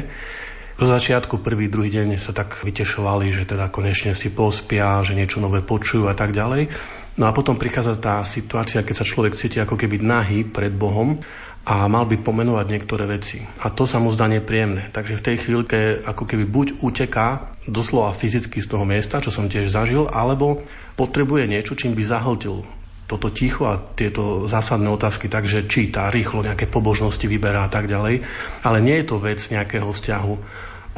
Zo 0.82 0.86
začiatku 0.90 1.46
prvý, 1.46 1.70
druhý 1.70 1.94
deň 1.94 2.18
sa 2.18 2.34
tak 2.34 2.66
vytešovali, 2.66 3.30
že 3.38 3.46
teda 3.46 3.70
konečne 3.70 4.18
si 4.18 4.34
pospia, 4.34 5.06
že 5.06 5.14
niečo 5.14 5.38
nové 5.38 5.62
počujú 5.62 6.10
a 6.10 6.18
tak 6.18 6.34
ďalej. 6.34 6.74
No 7.22 7.30
a 7.30 7.34
potom 7.38 7.54
prichádza 7.54 8.02
tá 8.02 8.26
situácia, 8.26 8.82
keď 8.82 9.02
sa 9.02 9.06
človek 9.06 9.38
cíti 9.38 9.62
ako 9.62 9.78
keby 9.78 10.02
nahý 10.02 10.42
pred 10.42 10.74
Bohom 10.74 11.22
a 11.68 11.84
mal 11.92 12.08
by 12.08 12.24
pomenovať 12.24 12.66
niektoré 12.72 13.04
veci. 13.04 13.44
A 13.44 13.68
to 13.68 13.84
sa 13.84 14.00
mu 14.00 14.08
zdá 14.16 14.32
nepríjemné. 14.32 14.88
Takže 14.96 15.20
v 15.20 15.26
tej 15.28 15.38
chvíľke 15.44 15.80
ako 16.08 16.24
keby 16.24 16.48
buď 16.48 16.68
uteká 16.80 17.60
doslova 17.68 18.16
fyzicky 18.16 18.64
z 18.64 18.72
toho 18.72 18.88
miesta, 18.88 19.20
čo 19.20 19.36
som 19.36 19.52
tiež 19.52 19.68
zažil, 19.68 20.08
alebo 20.08 20.64
potrebuje 20.96 21.44
niečo, 21.52 21.76
čím 21.76 21.92
by 21.92 22.04
zahltil 22.08 22.64
toto 23.08 23.32
ticho 23.32 23.68
a 23.68 23.80
tieto 23.80 24.48
zásadné 24.48 24.88
otázky, 24.92 25.32
takže 25.32 25.68
číta 25.68 26.12
rýchlo 26.12 26.44
nejaké 26.44 26.68
pobožnosti, 26.72 27.24
vyberá 27.28 27.68
a 27.68 27.72
tak 27.72 27.88
ďalej. 27.88 28.24
Ale 28.64 28.80
nie 28.80 29.04
je 29.04 29.08
to 29.08 29.20
vec 29.20 29.40
nejakého 29.40 29.92
vzťahu. 29.92 30.34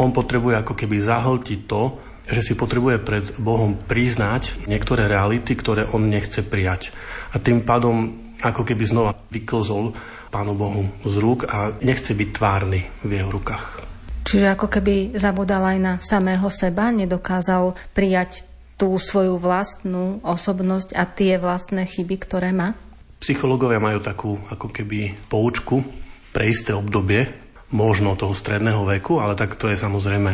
On 0.02 0.10
potrebuje 0.14 0.54
ako 0.62 0.74
keby 0.78 1.02
zahltiť 1.02 1.60
to, 1.66 1.98
že 2.30 2.46
si 2.46 2.54
potrebuje 2.54 3.02
pred 3.02 3.26
Bohom 3.42 3.74
priznať 3.74 4.70
niektoré 4.70 5.10
reality, 5.10 5.58
ktoré 5.58 5.90
on 5.90 6.14
nechce 6.14 6.46
prijať. 6.46 6.94
A 7.34 7.42
tým 7.42 7.66
pádom 7.66 8.29
ako 8.40 8.64
keby 8.64 8.84
znova 8.88 9.12
vyklzol 9.32 9.92
Pánu 10.30 10.54
Bohu 10.54 10.88
z 11.04 11.16
rúk 11.18 11.50
a 11.50 11.74
nechce 11.82 12.14
byť 12.14 12.30
tvárny 12.32 12.86
v 13.04 13.12
jeho 13.12 13.30
rukách. 13.34 13.82
Čiže 14.30 14.54
ako 14.54 14.70
keby 14.70 15.18
zabudal 15.18 15.66
aj 15.66 15.78
na 15.82 15.94
samého 15.98 16.46
seba, 16.54 16.94
nedokázal 16.94 17.74
prijať 17.98 18.46
tú 18.78 18.96
svoju 18.96 19.42
vlastnú 19.42 20.22
osobnosť 20.22 20.94
a 20.94 21.04
tie 21.10 21.42
vlastné 21.42 21.84
chyby, 21.90 22.16
ktoré 22.22 22.54
má? 22.54 22.78
Psychológovia 23.20 23.84
majú 23.84 24.00
takú 24.00 24.40
ako 24.48 24.72
keby 24.72 25.28
poučku 25.28 25.84
pre 26.32 26.48
isté 26.48 26.72
obdobie, 26.72 27.28
možno 27.76 28.16
toho 28.16 28.32
stredného 28.32 28.86
veku, 28.88 29.20
ale 29.20 29.36
tak 29.36 29.60
to 29.60 29.68
je 29.68 29.76
samozrejme 29.76 30.32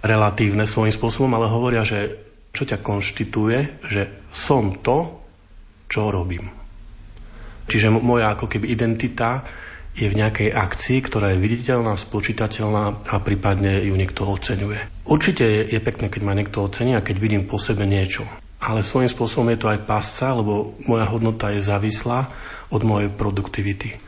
relatívne 0.00 0.64
svojím 0.64 0.94
spôsobom, 0.94 1.34
ale 1.36 1.52
hovoria, 1.52 1.84
že 1.84 2.16
čo 2.54 2.64
ťa 2.64 2.80
konštituje, 2.80 3.82
že 3.90 4.30
som 4.30 4.78
to, 4.78 5.20
čo 5.90 6.08
robím. 6.08 6.63
Čiže 7.64 7.88
moja 7.90 8.36
ako 8.36 8.46
keby 8.48 8.70
identita 8.70 9.44
je 9.94 10.10
v 10.10 10.18
nejakej 10.18 10.50
akcii, 10.50 10.98
ktorá 11.06 11.32
je 11.32 11.42
viditeľná, 11.42 11.94
spočítateľná 11.94 13.06
a 13.08 13.16
prípadne 13.22 13.78
ju 13.86 13.94
niekto 13.94 14.26
oceňuje. 14.26 15.06
Určite 15.06 15.44
je, 15.46 15.60
je 15.70 15.80
pekné, 15.80 16.10
keď 16.10 16.22
ma 16.26 16.34
niekto 16.34 16.66
ocení 16.66 16.98
a 16.98 17.04
keď 17.04 17.16
vidím 17.22 17.44
po 17.46 17.62
sebe 17.62 17.86
niečo. 17.86 18.26
Ale 18.64 18.82
svojím 18.82 19.12
spôsobom 19.12 19.52
je 19.54 19.60
to 19.60 19.70
aj 19.70 19.86
pasca, 19.86 20.34
lebo 20.34 20.74
moja 20.90 21.06
hodnota 21.06 21.52
je 21.54 21.62
závislá 21.62 22.26
od 22.74 22.82
mojej 22.82 23.12
produktivity. 23.12 24.02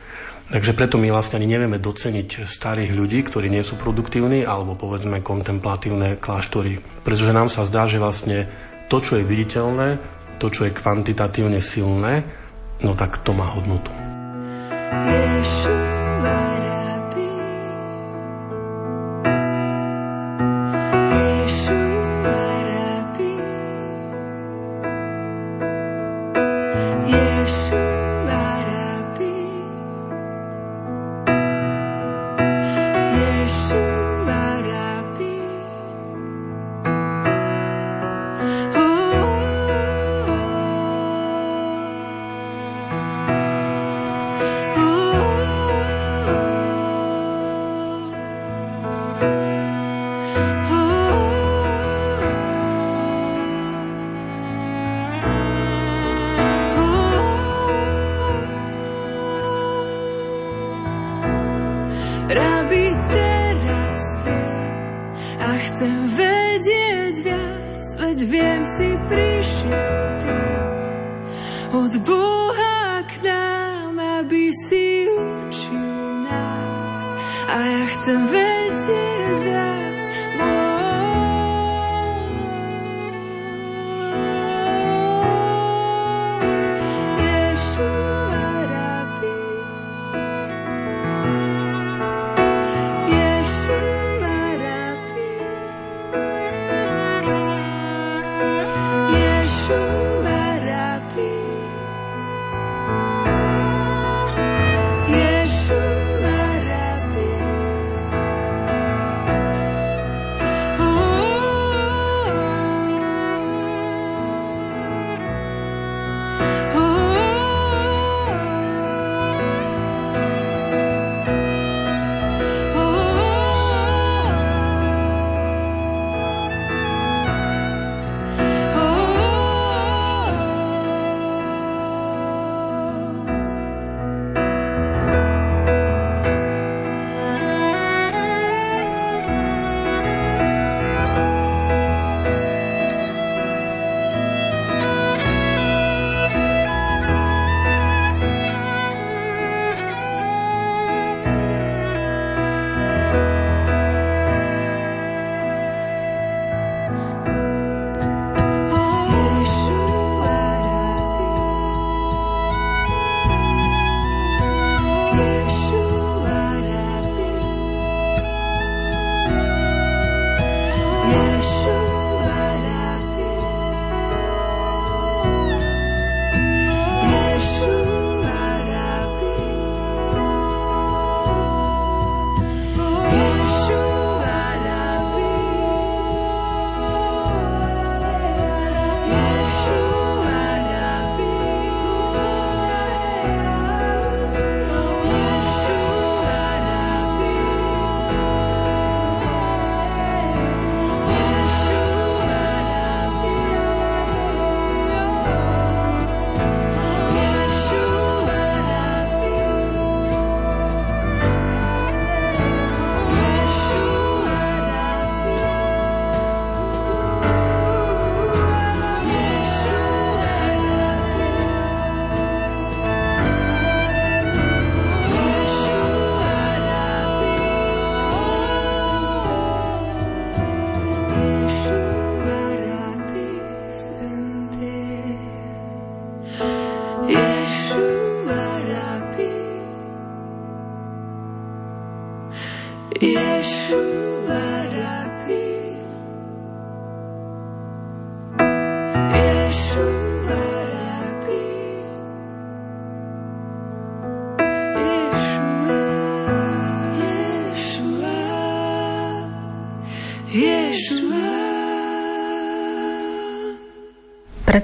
Takže 0.47 0.71
preto 0.75 0.95
my 0.95 1.11
vlastne 1.11 1.43
ani 1.43 1.51
nevieme 1.51 1.75
doceniť 1.75 2.47
starých 2.47 2.95
ľudí, 2.95 3.19
ktorí 3.23 3.51
nie 3.51 3.63
sú 3.67 3.75
produktívni, 3.75 4.47
alebo 4.47 4.79
povedzme 4.79 5.19
kontemplatívne 5.19 6.19
kláštory. 6.23 6.79
Pretože 7.03 7.35
nám 7.35 7.51
sa 7.51 7.67
zdá, 7.67 7.83
že 7.87 7.99
vlastne 7.99 8.47
to, 8.87 9.03
čo 9.03 9.19
je 9.19 9.27
viditeľné, 9.27 9.99
to, 10.39 10.47
čo 10.47 10.63
je 10.63 10.71
kvantitatívne 10.71 11.59
silné, 11.59 12.23
no 12.83 12.95
tak 12.95 13.17
to 13.17 13.33
má 13.33 13.45
hodnotu. 13.45 13.91
Yeshua. 15.07 16.96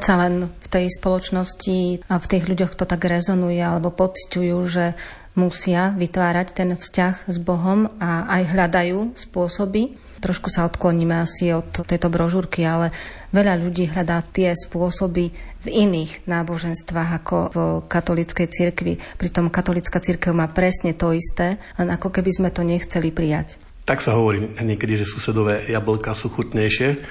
predsa 0.03 0.19
len 0.19 0.51
v 0.51 0.67
tej 0.67 0.85
spoločnosti 0.99 2.11
a 2.11 2.19
v 2.19 2.25
tých 2.27 2.51
ľuďoch 2.51 2.75
to 2.75 2.83
tak 2.83 3.07
rezonuje 3.07 3.55
alebo 3.55 3.87
pocťujú, 3.87 4.57
že 4.67 4.99
musia 5.33 5.93
vytvárať 5.97 6.47
ten 6.53 6.69
vzťah 6.77 7.29
s 7.29 7.37
Bohom 7.41 7.89
a 7.97 8.29
aj 8.29 8.53
hľadajú 8.53 9.17
spôsoby. 9.17 9.97
Trošku 10.23 10.47
sa 10.47 10.63
odkloníme 10.63 11.19
asi 11.19 11.51
od 11.51 11.83
tejto 11.83 12.07
brožúrky, 12.07 12.63
ale 12.63 12.95
veľa 13.35 13.59
ľudí 13.59 13.91
hľadá 13.91 14.23
tie 14.23 14.55
spôsoby 14.55 15.35
v 15.35 15.67
iných 15.67 16.23
náboženstvách 16.23 17.09
ako 17.19 17.37
v 17.51 17.57
katolíckej 17.91 18.47
cirkvi. 18.47 18.93
Pritom 19.19 19.51
katolická 19.51 19.99
cirkev 19.99 20.31
má 20.31 20.47
presne 20.47 20.95
to 20.95 21.11
isté, 21.11 21.59
len 21.75 21.91
ako 21.91 22.07
keby 22.07 22.31
sme 22.31 22.49
to 22.55 22.63
nechceli 22.63 23.11
prijať. 23.11 23.59
Tak 23.83 23.99
sa 23.99 24.15
hovorí 24.15 24.47
niekedy, 24.63 25.03
že 25.03 25.09
susedové 25.11 25.67
jablka 25.67 26.15
sú 26.15 26.31
chutnejšie 26.31 27.03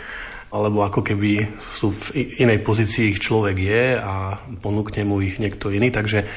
alebo 0.53 0.85
ako 0.85 1.01
keby 1.01 1.49
sú 1.61 1.93
v 1.93 2.29
inej 2.45 2.61
pozícii 2.61 3.16
ich 3.16 3.25
človek 3.25 3.57
je 3.57 3.83
a 3.97 4.37
ponúkne 4.61 5.05
mu 5.09 5.25
ich 5.25 5.41
niekto 5.41 5.73
iný. 5.73 5.89
Takže 5.89 6.29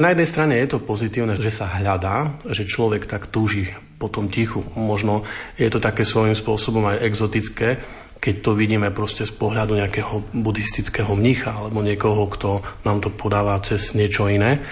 na 0.00 0.08
jednej 0.12 0.28
strane 0.28 0.54
je 0.56 0.68
to 0.72 0.84
pozitívne, 0.84 1.36
že 1.36 1.52
sa 1.52 1.68
hľadá, 1.68 2.40
že 2.48 2.68
človek 2.68 3.04
tak 3.04 3.28
túži 3.28 3.68
po 4.00 4.08
tom 4.08 4.32
tichu. 4.32 4.64
Možno 4.76 5.24
je 5.60 5.68
to 5.68 5.78
také 5.78 6.02
svojím 6.08 6.32
spôsobom 6.32 6.84
aj 6.88 7.04
exotické, 7.04 7.76
keď 8.22 8.34
to 8.40 8.54
vidíme 8.54 8.88
proste 8.94 9.26
z 9.26 9.34
pohľadu 9.34 9.74
nejakého 9.76 10.32
buddhistického 10.32 11.12
mnicha 11.18 11.52
alebo 11.52 11.82
niekoho, 11.82 12.30
kto 12.30 12.62
nám 12.86 13.02
to 13.02 13.10
podáva 13.10 13.58
cez 13.60 13.98
niečo 13.98 14.30
iné. 14.30 14.62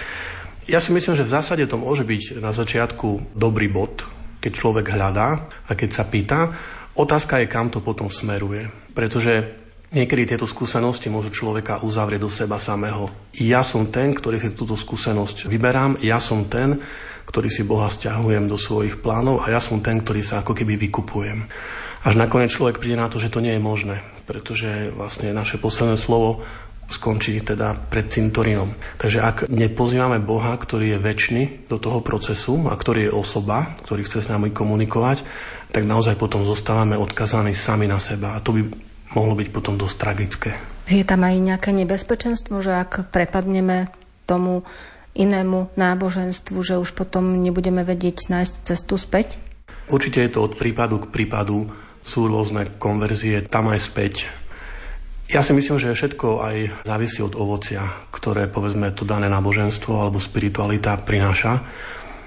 Ja 0.71 0.79
si 0.79 0.95
myslím, 0.95 1.19
že 1.19 1.27
v 1.27 1.35
zásade 1.35 1.67
to 1.67 1.75
môže 1.75 2.07
byť 2.07 2.39
na 2.39 2.55
začiatku 2.55 3.35
dobrý 3.35 3.67
bod, 3.67 4.07
keď 4.39 4.51
človek 4.55 4.95
hľadá 4.95 5.51
a 5.67 5.71
keď 5.75 5.89
sa 5.91 6.07
pýta, 6.07 6.39
Otázka 6.91 7.39
je, 7.39 7.47
kam 7.47 7.71
to 7.71 7.79
potom 7.79 8.11
smeruje. 8.11 8.67
Pretože 8.91 9.60
niekedy 9.91 10.23
tieto 10.23 10.47
skúsenosti 10.47 11.11
môžu 11.11 11.29
človeka 11.29 11.83
uzavrieť 11.83 12.21
do 12.23 12.31
seba 12.31 12.55
samého. 12.55 13.11
Ja 13.35 13.59
som 13.61 13.91
ten, 13.91 14.15
ktorý 14.15 14.39
si 14.39 14.55
túto 14.55 14.79
skúsenosť 14.79 15.51
vyberám, 15.51 15.99
ja 15.99 16.17
som 16.17 16.47
ten, 16.47 16.79
ktorý 17.27 17.51
si 17.51 17.67
Boha 17.67 17.91
stiahujem 17.91 18.47
do 18.47 18.55
svojich 18.55 19.03
plánov 19.03 19.43
a 19.43 19.51
ja 19.51 19.59
som 19.59 19.83
ten, 19.83 19.99
ktorý 19.99 20.23
sa 20.23 20.41
ako 20.41 20.55
keby 20.55 20.79
vykupujem. 20.79 21.43
Až 22.01 22.17
nakoniec 22.17 22.49
človek 22.49 22.81
príde 22.81 22.97
na 22.97 23.11
to, 23.11 23.21
že 23.21 23.29
to 23.29 23.43
nie 23.43 23.53
je 23.53 23.61
možné, 23.61 24.01
pretože 24.25 24.89
vlastne 24.95 25.35
naše 25.35 25.61
posledné 25.61 25.99
slovo 25.99 26.41
skončí 26.91 27.39
teda 27.39 27.87
pred 27.87 28.11
cintorínom. 28.11 28.67
Takže 28.99 29.23
ak 29.23 29.37
nepozývame 29.47 30.19
Boha, 30.19 30.51
ktorý 30.59 30.97
je 30.97 30.99
väčší 30.99 31.41
do 31.71 31.79
toho 31.79 32.03
procesu 32.03 32.67
a 32.67 32.75
ktorý 32.75 33.07
je 33.07 33.15
osoba, 33.15 33.79
ktorý 33.87 34.03
chce 34.03 34.27
s 34.27 34.31
nami 34.31 34.51
komunikovať, 34.51 35.23
tak 35.71 35.87
naozaj 35.87 36.19
potom 36.19 36.43
zostávame 36.43 36.99
odkazaní 36.99 37.55
sami 37.55 37.87
na 37.87 37.95
seba. 37.95 38.35
A 38.35 38.43
to 38.43 38.51
by 38.51 38.90
mohlo 39.15 39.33
byť 39.35 39.47
potom 39.51 39.75
dosť 39.75 39.95
tragické. 39.97 40.51
Je 40.91 41.07
tam 41.07 41.23
aj 41.23 41.39
nejaké 41.39 41.71
nebezpečenstvo, 41.71 42.59
že 42.59 42.75
ak 42.75 43.13
prepadneme 43.15 43.87
tomu 44.27 44.67
inému 45.15 45.71
náboženstvu, 45.75 46.57
že 46.63 46.79
už 46.79 46.95
potom 46.95 47.39
nebudeme 47.43 47.83
vedieť 47.83 48.31
nájsť 48.31 48.53
cestu 48.63 48.95
späť? 48.95 49.39
Určite 49.91 50.23
je 50.23 50.31
to 50.31 50.39
od 50.47 50.55
prípadu 50.55 51.03
k 51.03 51.11
prípadu. 51.11 51.67
Sú 52.01 52.25
rôzne 52.25 52.65
konverzie 52.79 53.43
tam 53.45 53.69
aj 53.69 53.79
späť. 53.83 54.15
Ja 55.31 55.39
si 55.39 55.55
myslím, 55.55 55.79
že 55.79 55.95
všetko 55.95 56.43
aj 56.43 56.57
závisí 56.83 57.23
od 57.23 57.39
ovocia, 57.39 57.87
ktoré 58.11 58.51
povedzme 58.51 58.91
to 58.91 59.07
dané 59.07 59.31
náboženstvo 59.31 59.95
alebo 59.95 60.19
spiritualita 60.19 60.99
prináša. 60.99 61.63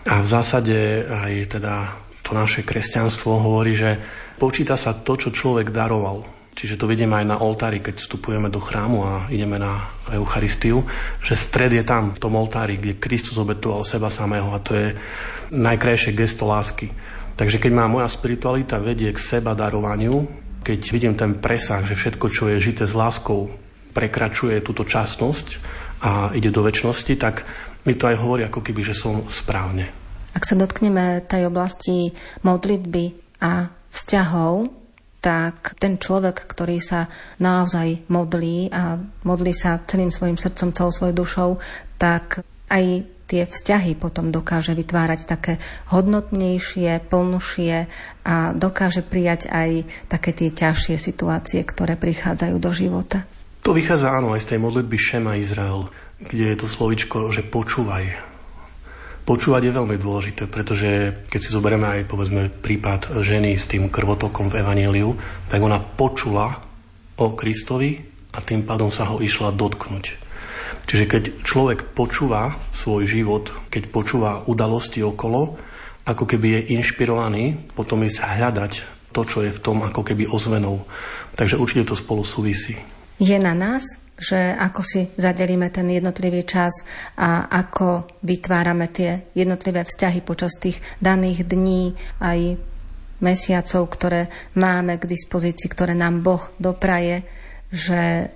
A 0.09 0.25
v 0.25 0.29
zásade 0.29 1.05
aj 1.05 1.59
teda 1.59 2.01
to 2.25 2.33
naše 2.33 2.65
kresťanstvo 2.65 3.45
hovorí, 3.45 3.77
že 3.77 4.01
počíta 4.41 4.81
sa 4.81 4.97
to, 4.97 5.21
čo 5.21 5.37
človek 5.37 5.69
daroval. 5.69 6.25
Čiže 6.55 6.79
to 6.79 6.87
vidíme 6.87 7.19
aj 7.19 7.27
na 7.27 7.37
oltári, 7.43 7.83
keď 7.83 7.99
vstupujeme 7.99 8.47
do 8.47 8.63
chrámu 8.63 9.03
a 9.03 9.13
ideme 9.27 9.59
na 9.59 9.91
Eucharistiu, 10.15 10.87
že 11.19 11.35
stred 11.35 11.75
je 11.75 11.83
tam, 11.83 12.15
v 12.15 12.23
tom 12.23 12.39
oltári, 12.39 12.79
kde 12.79 13.03
Kristus 13.03 13.35
obetoval 13.35 13.83
seba 13.83 14.07
samého 14.07 14.55
a 14.55 14.63
to 14.63 14.79
je 14.79 14.95
najkrajšie 15.51 16.15
gesto 16.15 16.47
lásky. 16.47 16.95
Takže 17.35 17.59
keď 17.59 17.73
má 17.75 17.91
moja 17.91 18.07
spiritualita 18.07 18.79
vedie 18.79 19.11
k 19.11 19.19
seba 19.19 19.59
darovaniu, 19.59 20.23
keď 20.63 20.81
vidím 20.95 21.19
ten 21.19 21.43
presah, 21.43 21.83
že 21.83 21.99
všetko, 21.99 22.27
čo 22.31 22.47
je 22.55 22.63
žité 22.63 22.87
s 22.87 22.95
láskou, 22.95 23.51
prekračuje 23.91 24.63
túto 24.63 24.87
časnosť 24.87 25.47
a 26.07 26.31
ide 26.39 26.55
do 26.55 26.63
väčšnosti, 26.63 27.15
tak 27.19 27.43
mi 27.83 27.99
to 27.99 28.07
aj 28.07 28.17
hovorí 28.17 28.47
ako 28.47 28.63
keby, 28.63 28.81
že 28.87 28.95
som 28.95 29.27
správne. 29.27 29.91
Ak 30.35 30.47
sa 30.47 30.55
dotkneme 30.55 31.27
tej 31.27 31.51
oblasti 31.51 32.15
modlitby 32.47 33.37
a 33.43 33.71
vzťahov, 33.91 34.84
tak 35.25 35.81
ten 35.81 35.97
človek, 35.97 36.45
ktorý 36.45 36.85
sa 36.85 37.09
naozaj 37.41 38.13
modlí 38.13 38.69
a 38.69 39.01
modlí 39.25 39.57
sa 39.57 39.81
celým 39.89 40.13
svojim 40.13 40.37
srdcom, 40.37 40.77
celou 40.77 40.93
svojou 40.93 41.15
dušou, 41.17 41.51
tak 41.97 42.45
aj 42.69 43.09
tie 43.25 43.49
vzťahy 43.49 43.97
potom 43.97 44.29
dokáže 44.29 44.77
vytvárať 44.77 45.21
také 45.25 45.57
hodnotnejšie, 45.89 47.09
plnšie 47.09 47.89
a 48.29 48.53
dokáže 48.53 49.01
prijať 49.01 49.49
aj 49.49 49.89
také 50.13 50.37
tie 50.37 50.53
ťažšie 50.53 51.01
situácie, 51.01 51.65
ktoré 51.65 51.97
prichádzajú 51.97 52.57
do 52.61 52.71
života. 52.77 53.25
To 53.65 53.73
vychádza 53.73 54.13
áno 54.13 54.37
aj 54.37 54.45
z 54.45 54.49
tej 54.55 54.59
modlitby 54.61 54.97
Šema 55.01 55.41
Izrael, 55.41 55.89
kde 56.21 56.53
je 56.53 56.57
to 56.61 56.69
slovičko, 56.69 57.33
že 57.33 57.41
počúvaj, 57.49 58.34
Počúvať 59.25 59.63
je 59.65 59.73
veľmi 59.73 59.97
dôležité, 59.97 60.45
pretože 60.53 61.25
keď 61.33 61.41
si 61.41 61.49
zoberieme 61.49 61.89
aj 61.89 62.13
povedzme 62.13 62.53
prípad 62.53 63.25
ženy 63.25 63.57
s 63.57 63.65
tým 63.65 63.89
krvotokom 63.89 64.53
v 64.53 64.61
Evangeliu, 64.61 65.17
tak 65.49 65.65
ona 65.65 65.81
počula 65.81 66.61
o 67.17 67.33
Kristovi 67.33 68.05
a 68.37 68.45
tým 68.45 68.69
pádom 68.69 68.93
sa 68.93 69.09
ho 69.09 69.25
išla 69.25 69.57
dotknúť. 69.57 70.05
Čiže 70.85 71.05
keď 71.09 71.23
človek 71.41 71.97
počúva 71.97 72.53
svoj 72.69 73.09
život, 73.09 73.49
keď 73.73 73.89
počúva 73.89 74.45
udalosti 74.45 75.01
okolo, 75.01 75.57
ako 76.05 76.29
keby 76.29 76.61
je 76.61 76.77
inšpirovaný 76.77 77.73
potom 77.73 78.05
ísť 78.05 78.21
hľadať 78.21 78.73
to, 79.17 79.25
čo 79.25 79.41
je 79.41 79.57
v 79.57 79.63
tom 79.65 79.81
ako 79.89 80.05
keby 80.05 80.29
ozvenou. 80.29 80.85
Takže 81.33 81.57
určite 81.57 81.89
to 81.89 81.97
spolu 81.97 82.21
súvisí. 82.21 82.77
Je 83.19 83.37
na 83.39 83.55
nás, 83.55 84.03
že 84.15 84.39
ako 84.55 84.81
si 84.83 85.11
zadelíme 85.19 85.71
ten 85.75 85.91
jednotlivý 85.91 86.47
čas 86.47 86.87
a 87.19 87.51
ako 87.51 88.07
vytvárame 88.23 88.87
tie 88.91 89.27
jednotlivé 89.35 89.83
vzťahy 89.83 90.23
počas 90.23 90.55
tých 90.59 90.79
daných 91.03 91.47
dní 91.51 91.95
aj 92.23 92.55
mesiacov, 93.19 93.83
ktoré 93.91 94.31
máme 94.55 94.99
k 95.03 95.11
dispozícii, 95.11 95.67
ktoré 95.71 95.99
nám 95.99 96.23
Boh 96.23 96.43
dopraje, 96.59 97.27
že 97.75 98.31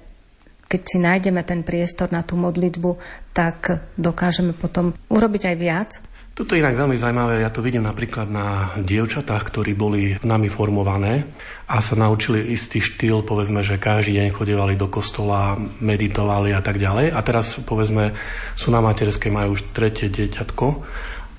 keď 0.68 0.80
si 0.84 0.98
nájdeme 1.00 1.42
ten 1.48 1.64
priestor 1.64 2.12
na 2.12 2.20
tú 2.20 2.36
modlitbu, 2.36 3.00
tak 3.32 3.88
dokážeme 3.96 4.52
potom 4.52 4.92
urobiť 5.08 5.42
aj 5.48 5.56
viac 5.56 5.90
toto 6.38 6.54
je 6.54 6.62
inak 6.62 6.78
veľmi 6.78 6.94
zaujímavé, 6.94 7.42
ja 7.42 7.50
to 7.50 7.66
vidím 7.66 7.82
napríklad 7.82 8.30
na 8.30 8.70
dievčatách, 8.78 9.42
ktorí 9.50 9.74
boli 9.74 10.14
nami 10.22 10.46
formované 10.46 11.26
a 11.66 11.82
sa 11.82 11.98
naučili 11.98 12.54
istý 12.54 12.78
štýl, 12.78 13.26
povedzme, 13.26 13.66
že 13.66 13.74
každý 13.74 14.22
deň 14.22 14.30
chodevali 14.30 14.78
do 14.78 14.86
kostola, 14.86 15.58
meditovali 15.82 16.54
a 16.54 16.62
tak 16.62 16.78
ďalej. 16.78 17.10
A 17.10 17.18
teraz, 17.26 17.58
povedzme, 17.58 18.14
sú 18.54 18.70
na 18.70 18.78
materskej, 18.78 19.34
majú 19.34 19.58
už 19.58 19.74
tretie 19.74 20.14
dieťatko 20.14 20.66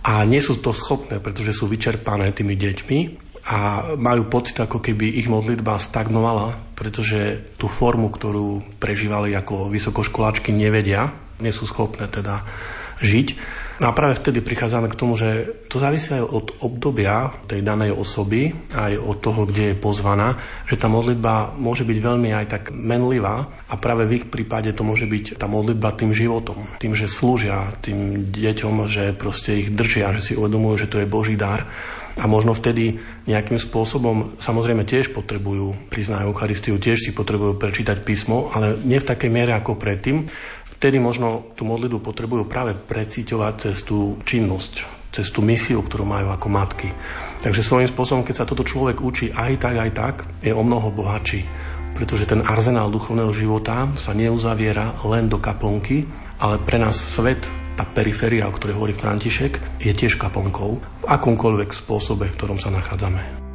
a 0.04 0.20
nie 0.28 0.44
sú 0.44 0.60
to 0.60 0.76
schopné, 0.76 1.24
pretože 1.24 1.56
sú 1.56 1.72
vyčerpané 1.72 2.36
tými 2.36 2.60
deťmi 2.60 3.00
a 3.56 3.96
majú 3.96 4.28
pocit, 4.28 4.60
ako 4.60 4.84
keby 4.84 5.16
ich 5.16 5.32
modlitba 5.32 5.80
stagnovala, 5.80 6.76
pretože 6.76 7.56
tú 7.56 7.72
formu, 7.72 8.12
ktorú 8.12 8.76
prežívali 8.84 9.32
ako 9.32 9.72
vysokoškoláčky, 9.72 10.52
nevedia, 10.52 11.08
nie 11.40 11.56
sú 11.56 11.64
schopné 11.64 12.12
teda 12.12 12.44
žiť. 13.00 13.28
No 13.80 13.88
a 13.88 13.96
práve 13.96 14.20
vtedy 14.20 14.44
prichádzame 14.44 14.92
k 14.92 15.00
tomu, 15.00 15.16
že 15.16 15.56
to 15.72 15.80
závisí 15.80 16.12
aj 16.12 16.28
od 16.28 16.48
obdobia 16.60 17.32
tej 17.48 17.64
danej 17.64 17.96
osoby, 17.96 18.52
aj 18.76 19.00
od 19.00 19.18
toho, 19.24 19.48
kde 19.48 19.72
je 19.72 19.76
pozvaná, 19.80 20.36
že 20.68 20.76
tá 20.76 20.92
modlitba 20.92 21.56
môže 21.56 21.88
byť 21.88 21.98
veľmi 22.04 22.30
aj 22.36 22.46
tak 22.52 22.64
menlivá 22.76 23.48
a 23.72 23.74
práve 23.80 24.04
v 24.04 24.20
ich 24.20 24.26
prípade 24.28 24.76
to 24.76 24.84
môže 24.84 25.08
byť 25.08 25.40
tá 25.40 25.48
modlitba 25.48 25.96
tým 25.96 26.12
životom, 26.12 26.68
tým, 26.76 26.92
že 26.92 27.08
slúžia 27.08 27.72
tým 27.80 28.28
deťom, 28.28 28.84
že 28.84 29.16
proste 29.16 29.56
ich 29.56 29.72
držia, 29.72 30.12
že 30.20 30.22
si 30.28 30.34
uvedomujú, 30.36 30.84
že 30.84 30.92
to 30.92 31.00
je 31.00 31.08
Boží 31.08 31.40
dar. 31.40 31.64
A 32.20 32.28
možno 32.28 32.52
vtedy 32.52 33.00
nejakým 33.32 33.56
spôsobom 33.56 34.36
samozrejme 34.44 34.84
tiež 34.84 35.16
potrebujú 35.16 35.88
priznať 35.88 36.28
Eucharistiu, 36.28 36.76
tiež 36.76 37.00
si 37.00 37.12
potrebujú 37.16 37.56
prečítať 37.56 38.04
písmo, 38.04 38.52
ale 38.52 38.76
nie 38.84 39.00
v 39.00 39.08
takej 39.08 39.32
miere 39.32 39.56
ako 39.56 39.80
predtým, 39.80 40.28
vtedy 40.80 40.96
možno 40.96 41.52
tú 41.60 41.68
modlitbu 41.68 42.00
potrebujú 42.00 42.48
práve 42.48 42.72
precíťovať 42.72 43.54
cez 43.60 43.84
tú 43.84 44.16
činnosť, 44.24 44.88
cez 45.12 45.28
tú 45.28 45.44
misiu, 45.44 45.84
ktorú 45.84 46.08
majú 46.08 46.32
ako 46.32 46.48
matky. 46.48 46.90
Takže 47.44 47.60
svojím 47.60 47.92
spôsobom, 47.92 48.24
keď 48.24 48.36
sa 48.40 48.48
toto 48.48 48.64
človek 48.64 49.04
učí 49.04 49.28
aj 49.36 49.60
tak, 49.60 49.76
aj 49.76 49.92
tak, 49.92 50.16
je 50.40 50.56
o 50.56 50.64
mnoho 50.64 50.88
bohatší. 50.96 51.44
Pretože 52.00 52.32
ten 52.32 52.40
arzenál 52.48 52.88
duchovného 52.88 53.36
života 53.36 53.92
sa 54.00 54.16
neuzaviera 54.16 54.96
len 55.04 55.28
do 55.28 55.36
kaplnky, 55.36 56.08
ale 56.40 56.56
pre 56.64 56.80
nás 56.80 56.96
svet, 56.96 57.44
tá 57.76 57.84
periféria, 57.84 58.48
o 58.48 58.56
ktorej 58.56 58.80
hovorí 58.80 58.96
František, 58.96 59.84
je 59.84 59.92
tiež 59.92 60.16
kaplnkou 60.16 60.80
v 60.80 61.04
akomkoľvek 61.12 61.76
spôsobe, 61.76 62.32
v 62.32 62.38
ktorom 62.40 62.56
sa 62.56 62.72
nachádzame. 62.72 63.49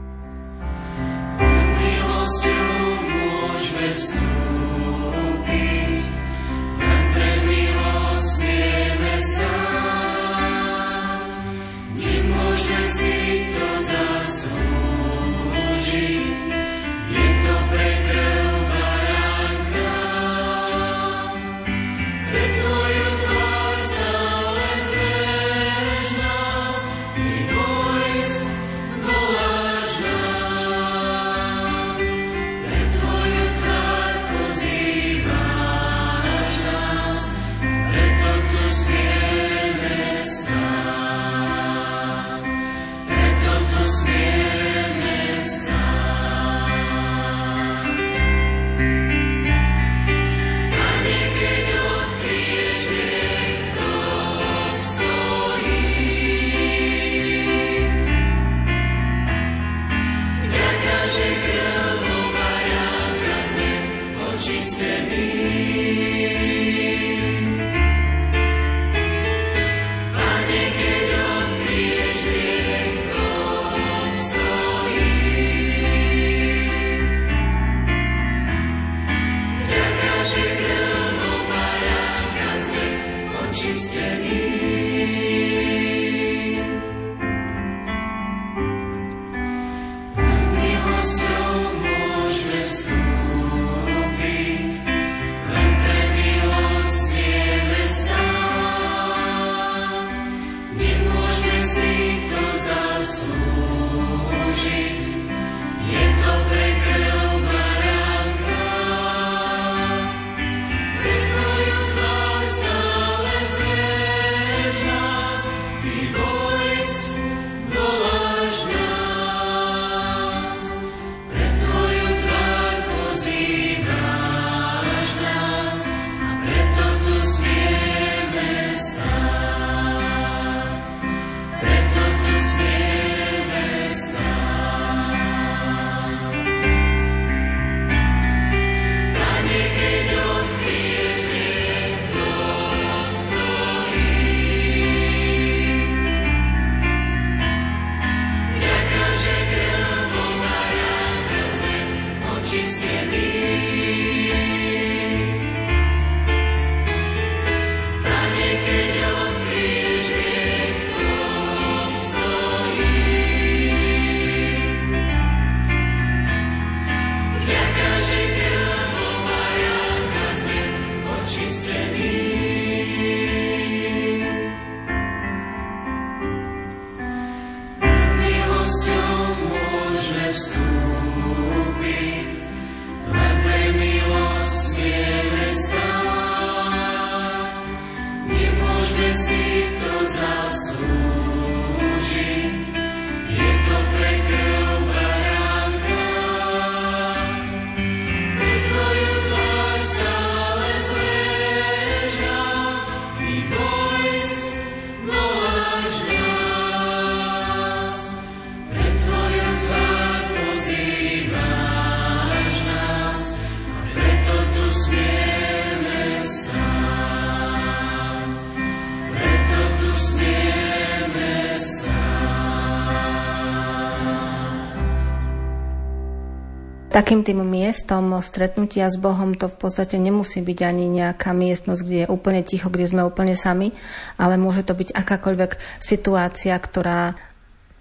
Takým 226.94 227.26
tým 227.26 227.42
miestom 227.42 228.14
stretnutia 228.22 228.86
s 228.86 228.94
Bohom 228.94 229.34
to 229.34 229.50
v 229.50 229.58
podstate 229.58 229.98
nemusí 229.98 230.38
byť 230.38 230.58
ani 230.62 230.86
nejaká 230.86 231.34
miestnosť, 231.34 231.82
kde 231.82 231.98
je 232.06 232.12
úplne 232.12 232.46
ticho, 232.46 232.70
kde 232.70 232.86
sme 232.86 233.02
úplne 233.02 233.34
sami, 233.34 233.74
ale 234.14 234.38
môže 234.38 234.62
to 234.62 234.78
byť 234.78 234.94
akákoľvek 234.94 235.58
situácia, 235.82 236.54
ktorá 236.54 237.18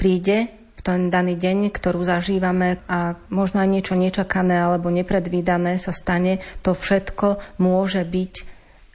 príde 0.01 0.49
v 0.49 0.82
ten 0.82 1.14
daný 1.14 1.38
deň, 1.38 1.70
ktorú 1.70 2.01
zažívame 2.01 2.82
a 2.89 3.14
možno 3.30 3.61
aj 3.61 3.70
niečo 3.70 3.93
nečakané 3.93 4.57
alebo 4.57 4.89
nepredvídané 4.89 5.78
sa 5.78 5.93
stane, 5.93 6.41
to 6.66 6.74
všetko 6.74 7.61
môže 7.61 8.01
byť 8.01 8.34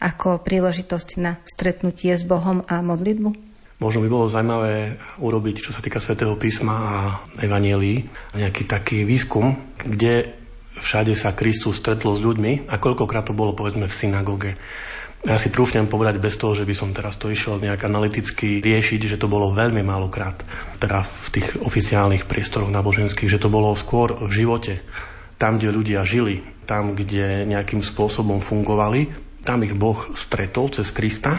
ako 0.03 0.43
príležitosť 0.43 1.09
na 1.23 1.39
stretnutie 1.47 2.11
s 2.11 2.27
Bohom 2.27 2.67
a 2.67 2.83
modlitbu? 2.83 3.48
Možno 3.79 4.03
by 4.03 4.11
bolo 4.11 4.27
zaujímavé 4.27 4.99
urobiť, 5.23 5.63
čo 5.63 5.71
sa 5.71 5.79
týka 5.79 6.03
svätého 6.03 6.35
písma 6.35 6.75
a 6.75 6.97
evanielí, 7.39 8.11
nejaký 8.35 8.67
taký 8.67 9.07
výskum, 9.07 9.55
kde 9.79 10.35
všade 10.83 11.15
sa 11.15 11.31
Kristus 11.31 11.79
stretol 11.79 12.19
s 12.19 12.23
ľuďmi 12.23 12.67
a 12.67 12.75
koľkokrát 12.83 13.31
to 13.31 13.39
bolo 13.39 13.55
povedzme 13.55 13.87
v 13.87 13.95
synagóge. 13.95 14.59
Ja 15.27 15.39
si 15.39 15.55
trúfnem 15.55 15.87
povedať 15.87 16.19
bez 16.19 16.35
toho, 16.39 16.59
že 16.59 16.67
by 16.67 16.75
som 16.75 16.91
teraz 16.91 17.19
to 17.23 17.31
išiel 17.31 17.63
nejak 17.63 17.83
analyticky 17.87 18.59
riešiť, 18.63 19.15
že 19.15 19.19
to 19.19 19.31
bolo 19.31 19.55
veľmi 19.55 19.83
málokrát, 19.87 20.43
teda 20.83 21.03
v 21.03 21.27
tých 21.39 21.49
oficiálnych 21.63 22.27
priestoroch 22.27 22.75
náboženských, 22.75 23.31
že 23.31 23.43
to 23.43 23.51
bolo 23.51 23.75
skôr 23.79 24.15
v 24.15 24.31
živote, 24.31 24.83
tam, 25.39 25.59
kde 25.59 25.71
ľudia 25.71 26.03
žili, 26.03 26.43
tam, 26.67 26.99
kde 26.99 27.47
nejakým 27.47 27.83
spôsobom 27.83 28.43
fungovali, 28.43 29.07
tam 29.47 29.63
ich 29.63 29.75
Boh 29.75 29.99
stretol 30.19 30.71
cez 30.75 30.91
Krista 30.91 31.39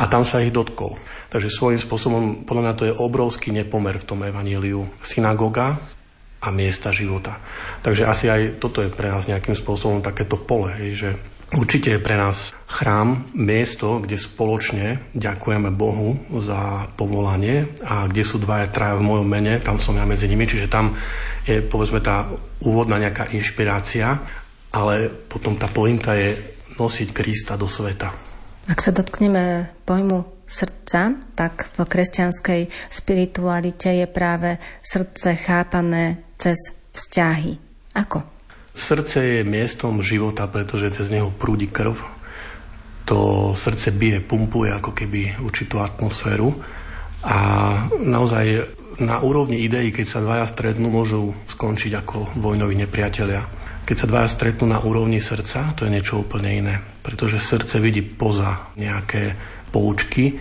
a 0.00 0.04
tam 0.08 0.24
sa 0.24 0.40
ich 0.40 0.52
dotkol. 0.52 0.96
Takže 1.32 1.48
svojím 1.48 1.80
spôsobom, 1.80 2.22
podľa 2.44 2.62
mňa 2.62 2.74
to 2.76 2.84
je 2.92 2.92
obrovský 2.92 3.56
nepomer 3.56 3.96
v 3.96 4.04
tom 4.04 4.20
evaníliu. 4.20 4.84
Synagóga 5.00 5.80
a 6.44 6.48
miesta 6.52 6.92
života. 6.92 7.40
Takže 7.80 8.04
asi 8.04 8.28
aj 8.28 8.60
toto 8.60 8.84
je 8.84 8.92
pre 8.92 9.08
nás 9.08 9.24
nejakým 9.24 9.56
spôsobom 9.56 10.04
takéto 10.04 10.36
pole, 10.36 10.76
hej, 10.76 10.92
že 10.92 11.10
Určite 11.52 11.92
je 11.92 12.00
pre 12.00 12.16
nás 12.16 12.56
chrám 12.64 13.28
miesto, 13.36 14.00
kde 14.00 14.16
spoločne 14.16 15.12
ďakujeme 15.12 15.68
Bohu 15.68 16.16
za 16.40 16.88
povolanie 16.96 17.68
a 17.84 18.08
kde 18.08 18.24
sú 18.24 18.40
dvaja, 18.40 18.72
traja 18.72 18.96
v 18.96 19.04
mojom 19.04 19.28
mene, 19.28 19.60
tam 19.60 19.76
som 19.76 19.92
ja 19.92 20.08
medzi 20.08 20.32
nimi, 20.32 20.48
čiže 20.48 20.72
tam 20.72 20.96
je 21.44 21.60
povedzme 21.60 22.00
tá 22.00 22.24
úvodná 22.64 22.96
nejaká 22.96 23.36
inšpirácia, 23.36 24.16
ale 24.72 25.12
potom 25.28 25.60
tá 25.60 25.68
pointa 25.68 26.16
je 26.16 26.56
nosiť 26.80 27.12
Krista 27.12 27.60
do 27.60 27.68
sveta. 27.68 28.08
Ak 28.72 28.80
sa 28.80 28.88
dotkneme 28.88 29.68
pojmu 29.84 30.41
srdca, 30.52 31.16
tak 31.32 31.72
v 31.72 31.88
kresťanskej 31.88 32.60
spiritualite 32.92 33.88
je 33.88 34.04
práve 34.04 34.60
srdce 34.84 35.40
chápané 35.40 36.20
cez 36.36 36.60
vzťahy. 36.92 37.56
Ako? 37.96 38.20
Srdce 38.72 39.40
je 39.40 39.48
miestom 39.48 40.04
života, 40.04 40.48
pretože 40.48 40.92
cez 40.92 41.08
neho 41.08 41.32
prúdi 41.32 41.68
krv. 41.72 41.96
To 43.08 43.52
srdce 43.56 43.92
bije, 43.92 44.20
pumpuje 44.20 44.72
ako 44.72 44.92
keby 44.92 45.40
určitú 45.44 45.80
atmosféru. 45.80 46.52
A 47.24 47.38
naozaj 48.00 48.64
na 49.00 49.20
úrovni 49.20 49.64
ideí, 49.64 49.92
keď 49.92 50.06
sa 50.06 50.24
dvaja 50.24 50.46
stretnú, 50.48 50.88
môžu 50.92 51.32
skončiť 51.48 51.92
ako 52.00 52.36
vojnoví 52.40 52.76
nepriatelia. 52.76 53.44
Keď 53.82 53.96
sa 53.98 54.06
dvaja 54.06 54.28
stretnú 54.30 54.70
na 54.70 54.78
úrovni 54.78 55.18
srdca, 55.18 55.74
to 55.74 55.84
je 55.84 55.92
niečo 55.92 56.22
úplne 56.22 56.50
iné. 56.54 56.74
Pretože 57.02 57.42
srdce 57.42 57.82
vidí 57.82 58.00
poza 58.00 58.72
nejaké 58.78 59.34
poučky 59.72 60.36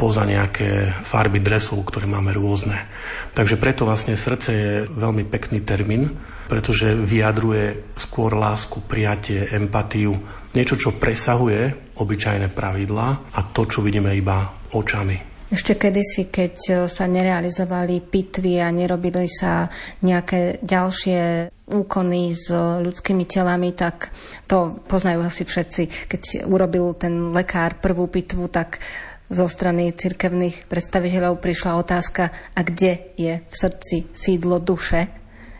poza 0.00 0.24
nejaké 0.24 0.96
farby 1.04 1.44
dresov, 1.44 1.84
ktoré 1.84 2.08
máme 2.08 2.32
rôzne. 2.32 2.88
Takže 3.36 3.60
preto 3.60 3.84
vlastne 3.84 4.16
srdce 4.16 4.48
je 4.48 4.72
veľmi 4.88 5.28
pekný 5.28 5.60
termín, 5.60 6.08
pretože 6.48 6.96
vyjadruje 6.96 7.94
skôr 8.00 8.32
lásku, 8.32 8.80
prijatie, 8.88 9.52
empatiu, 9.52 10.16
niečo, 10.56 10.74
čo 10.80 10.96
presahuje 10.96 11.94
obyčajné 12.00 12.50
pravidlá 12.50 13.08
a 13.36 13.40
to, 13.52 13.68
čo 13.68 13.84
vidíme 13.84 14.10
iba 14.16 14.50
očami. 14.74 15.29
Ešte 15.50 15.74
kedysi, 15.74 16.30
keď 16.30 16.86
sa 16.86 17.10
nerealizovali 17.10 17.98
pitvy 18.06 18.62
a 18.62 18.70
nerobili 18.70 19.26
sa 19.26 19.66
nejaké 19.98 20.62
ďalšie 20.62 21.50
úkony 21.66 22.30
s 22.30 22.54
ľudskými 22.54 23.26
telami, 23.26 23.74
tak 23.74 24.14
to 24.46 24.78
poznajú 24.86 25.26
asi 25.26 25.42
všetci. 25.42 26.06
Keď 26.06 26.22
urobil 26.46 26.94
ten 26.94 27.34
lekár 27.34 27.82
prvú 27.82 28.06
pitvu, 28.06 28.46
tak 28.46 28.78
zo 29.26 29.50
strany 29.50 29.90
cirkevných 29.90 30.70
predstaviteľov 30.70 31.42
prišla 31.42 31.82
otázka, 31.82 32.30
a 32.30 32.60
kde 32.62 33.10
je 33.18 33.42
v 33.42 33.54
srdci 33.54 34.06
sídlo 34.14 34.62
duše, 34.62 35.10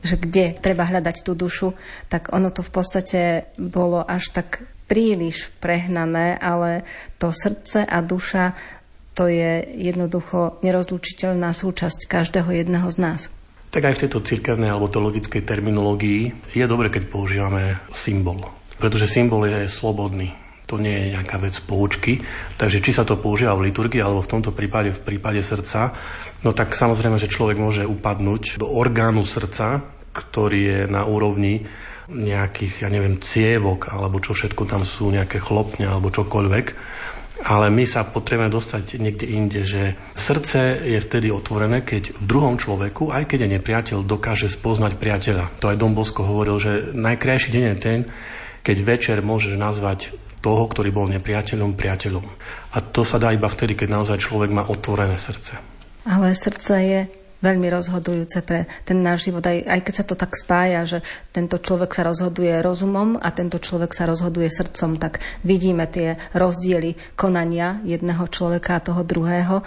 že 0.07 0.15
kde 0.19 0.55
treba 0.55 0.87
hľadať 0.87 1.27
tú 1.27 1.35
dušu, 1.35 1.75
tak 2.07 2.31
ono 2.31 2.55
to 2.55 2.63
v 2.63 2.71
podstate 2.71 3.21
bolo 3.59 4.07
až 4.07 4.31
tak 4.39 4.63
príliš 4.91 5.55
prehnané, 5.63 6.35
ale 6.39 6.83
to 7.19 7.31
srdce 7.31 7.87
a 7.87 7.99
duša 8.03 8.79
to 9.21 9.29
je 9.29 9.69
jednoducho 9.77 10.65
nerozlučiteľná 10.65 11.53
súčasť 11.53 12.09
každého 12.09 12.65
jedného 12.65 12.89
z 12.89 12.97
nás. 13.05 13.21
Tak 13.69 13.85
aj 13.85 13.95
v 14.01 14.03
tejto 14.09 14.25
cirkevnej 14.25 14.73
alebo 14.73 14.89
teologickej 14.89 15.45
terminológii 15.45 16.49
je 16.57 16.65
dobre, 16.65 16.89
keď 16.89 17.13
používame 17.13 17.77
symbol. 17.93 18.41
Pretože 18.81 19.05
symbol 19.05 19.45
je 19.45 19.69
slobodný. 19.69 20.33
To 20.73 20.81
nie 20.81 20.97
je 20.97 21.21
nejaká 21.21 21.37
vec 21.37 21.53
poučky. 21.61 22.25
Takže 22.57 22.81
či 22.81 22.97
sa 22.97 23.05
to 23.05 23.21
používa 23.21 23.53
v 23.61 23.69
liturgii 23.69 24.01
alebo 24.01 24.25
v 24.25 24.33
tomto 24.33 24.57
prípade 24.57 24.97
v 24.97 25.05
prípade 25.05 25.45
srdca, 25.45 25.93
no 26.41 26.57
tak 26.57 26.73
samozrejme, 26.73 27.21
že 27.21 27.29
človek 27.29 27.61
môže 27.61 27.85
upadnúť 27.85 28.57
do 28.57 28.73
orgánu 28.73 29.29
srdca, 29.29 29.85
ktorý 30.17 30.61
je 30.65 30.81
na 30.89 31.05
úrovni 31.05 31.69
nejakých, 32.09 32.83
ja 32.83 32.89
neviem, 32.89 33.21
cievok, 33.21 33.93
alebo 33.93 34.17
čo 34.17 34.33
všetko 34.33 34.65
tam 34.65 34.83
sú, 34.83 35.13
nejaké 35.13 35.39
chlopne, 35.39 35.87
alebo 35.87 36.09
čokoľvek 36.09 36.67
ale 37.45 37.73
my 37.73 37.85
sa 37.89 38.05
potrebujeme 38.05 38.53
dostať 38.53 39.01
niekde 39.01 39.27
inde, 39.27 39.61
že 39.65 39.97
srdce 40.13 40.85
je 40.85 41.01
vtedy 41.01 41.33
otvorené, 41.33 41.81
keď 41.81 42.17
v 42.21 42.25
druhom 42.29 42.61
človeku, 42.61 43.09
aj 43.09 43.25
keď 43.25 43.49
je 43.49 43.55
nepriateľ, 43.57 43.99
dokáže 44.05 44.49
spoznať 44.53 45.01
priateľa. 45.01 45.61
To 45.65 45.73
aj 45.73 45.81
Dom 45.81 45.97
Bosko 45.97 46.25
hovoril, 46.25 46.61
že 46.61 46.93
najkrajší 46.93 47.49
deň 47.49 47.65
je 47.65 47.77
ten, 47.81 48.01
keď 48.61 48.77
večer 48.85 49.17
môžeš 49.25 49.57
nazvať 49.57 50.13
toho, 50.41 50.65
ktorý 50.69 50.93
bol 50.93 51.07
nepriateľom, 51.09 51.77
priateľom. 51.77 52.25
A 52.73 52.79
to 52.81 53.05
sa 53.05 53.21
dá 53.21 53.33
iba 53.33 53.49
vtedy, 53.49 53.77
keď 53.77 53.89
naozaj 53.93 54.25
človek 54.25 54.51
má 54.53 54.65
otvorené 54.69 55.21
srdce. 55.21 55.61
Ale 56.09 56.33
srdce 56.33 56.75
je 56.81 57.01
veľmi 57.41 57.67
rozhodujúce 57.73 58.45
pre 58.45 58.69
ten 58.85 59.01
náš 59.01 59.29
život, 59.29 59.45
aj, 59.45 59.65
aj 59.65 59.81
keď 59.85 59.95
sa 59.97 60.05
to 60.05 60.15
tak 60.17 60.33
spája, 60.37 60.81
že 60.87 60.99
tento 61.33 61.61
človek 61.61 61.93
sa 61.93 62.07
rozhoduje 62.07 62.53
rozumom 62.61 63.17
a 63.17 63.29
tento 63.33 63.61
človek 63.61 63.93
sa 63.93 64.09
rozhoduje 64.09 64.49
srdcom, 64.49 65.01
tak 65.01 65.25
vidíme 65.45 65.89
tie 65.89 66.17
rozdiely 66.37 67.17
konania 67.17 67.81
jedného 67.85 68.25
človeka 68.29 68.79
a 68.79 68.85
toho 68.85 69.03
druhého 69.03 69.65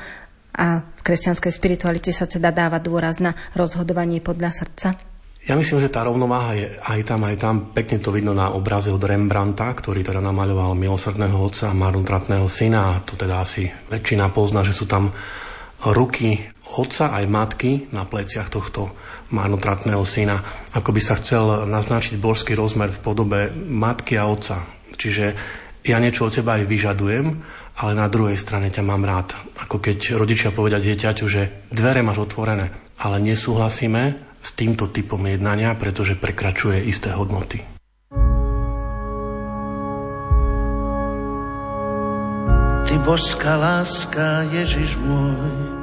a 0.54 0.86
v 0.86 1.02
kresťanskej 1.02 1.50
spiritualite 1.50 2.14
sa 2.14 2.30
teda 2.30 2.54
dáva 2.54 2.78
dôraz 2.78 3.18
na 3.18 3.34
rozhodovanie 3.58 4.22
podľa 4.22 4.54
srdca. 4.54 4.90
Ja 5.44 5.60
myslím, 5.60 5.84
že 5.84 5.92
tá 5.92 6.08
rovnováha 6.08 6.56
je 6.56 6.68
aj 6.88 7.00
tam, 7.04 7.28
aj 7.28 7.36
tam. 7.36 7.56
Pekne 7.76 8.00
to 8.00 8.16
vidno 8.16 8.32
na 8.32 8.56
obraze 8.56 8.88
od 8.88 9.04
Rembrandta, 9.04 9.68
ktorý 9.76 10.00
teda 10.00 10.24
namaľoval 10.24 10.72
milosrdného 10.72 11.36
otca 11.36 11.68
a 11.68 11.76
marnotratného 11.76 12.48
syna. 12.48 12.96
A 12.96 13.04
to 13.04 13.20
teda 13.20 13.44
asi 13.44 13.68
väčšina 13.68 14.32
pozná, 14.32 14.64
že 14.64 14.72
sú 14.72 14.88
tam 14.88 15.12
ruky 15.84 16.40
otca 16.64 17.12
aj 17.12 17.26
matky 17.28 17.72
na 17.92 18.08
pleciach 18.08 18.48
tohto 18.48 18.96
marnotratného 19.36 20.02
syna. 20.08 20.40
Ako 20.72 20.96
by 20.96 21.02
sa 21.04 21.20
chcel 21.20 21.68
naznačiť 21.68 22.16
božský 22.18 22.56
rozmer 22.56 22.90
v 22.90 23.04
podobe 23.04 23.40
matky 23.54 24.16
a 24.16 24.30
otca. 24.30 24.64
Čiže 24.96 25.26
ja 25.84 26.00
niečo 26.00 26.32
od 26.32 26.34
teba 26.34 26.56
aj 26.56 26.70
vyžadujem, 26.70 27.26
ale 27.84 27.92
na 27.92 28.08
druhej 28.08 28.40
strane 28.40 28.72
ťa 28.72 28.84
mám 28.86 29.04
rád. 29.04 29.36
Ako 29.60 29.84
keď 29.84 30.16
rodičia 30.16 30.56
povedia 30.56 30.80
dieťaťu, 30.80 31.26
že 31.28 31.68
dvere 31.68 32.00
máš 32.00 32.24
otvorené, 32.24 32.72
ale 33.04 33.20
nesúhlasíme 33.20 34.04
s 34.40 34.50
týmto 34.56 34.88
typom 34.88 35.20
jednania, 35.28 35.76
pretože 35.76 36.16
prekračuje 36.16 36.88
isté 36.88 37.12
hodnoty. 37.12 37.60
Ty 42.84 42.96
božská 43.02 43.58
láska, 43.58 44.46
Ježiš 44.54 45.00
môj, 45.02 45.83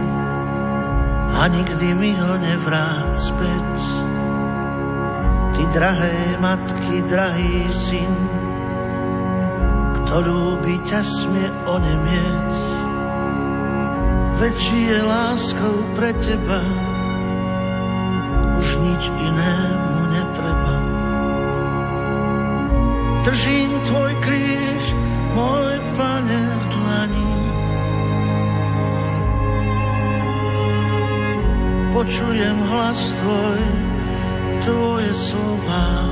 a 1.31 1.47
nikdy 1.47 1.95
mi 1.95 2.11
ho 2.15 2.35
nevrát 2.37 3.15
späť. 3.15 3.71
Ty 5.55 5.63
drahé 5.71 6.37
matky, 6.39 7.03
drahý 7.07 7.67
syn, 7.71 8.13
kto 10.01 10.15
ľúbi 10.27 10.79
ťa 10.83 11.01
smie 11.03 11.47
onemieť. 11.67 12.51
Veď 14.41 14.57
je 14.57 14.99
láskou 15.05 15.77
pre 15.93 16.17
teba, 16.17 16.65
už 18.57 18.67
nič 18.81 19.03
inému 19.13 19.97
netreba. 20.09 20.75
Držím 23.21 23.69
tvoj 23.85 24.11
kríž, 24.25 24.83
môj 25.37 25.77
pane 25.93 26.41
v 26.57 26.65
dlani. 26.73 27.30
Počujem 31.91 32.57
hlas 32.71 33.11
tvoj, 33.19 33.59
tvoje 34.63 35.11
slova. 35.11 36.07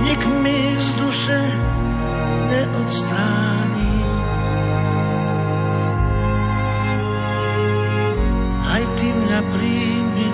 Nik 0.00 0.22
mi 0.40 0.80
z 0.80 0.88
duše 0.96 1.40
neodstráni. 2.48 3.94
Aj 8.64 8.82
ty 8.96 9.06
mňa 9.12 9.40
príjmi, 9.52 10.30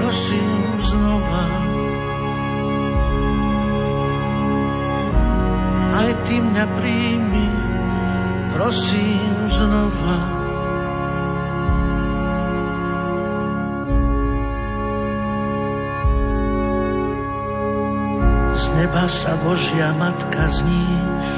prosím 0.00 0.60
znova. 0.80 1.46
Aj 6.00 6.10
ty 6.24 6.40
mňa 6.40 6.64
príjmi, 6.80 7.73
prosím 8.54 9.34
znova. 9.50 10.18
Z 18.54 18.64
neba 18.78 19.04
sa 19.10 19.34
Božia 19.42 19.90
Matka 19.98 20.46
zníš, 20.54 21.28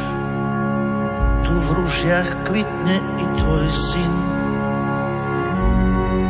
tu 1.48 1.52
v 1.56 1.68
rušiach 1.80 2.44
kvitne 2.44 2.96
i 3.00 3.24
tvoj 3.40 3.66
syn. 3.72 4.14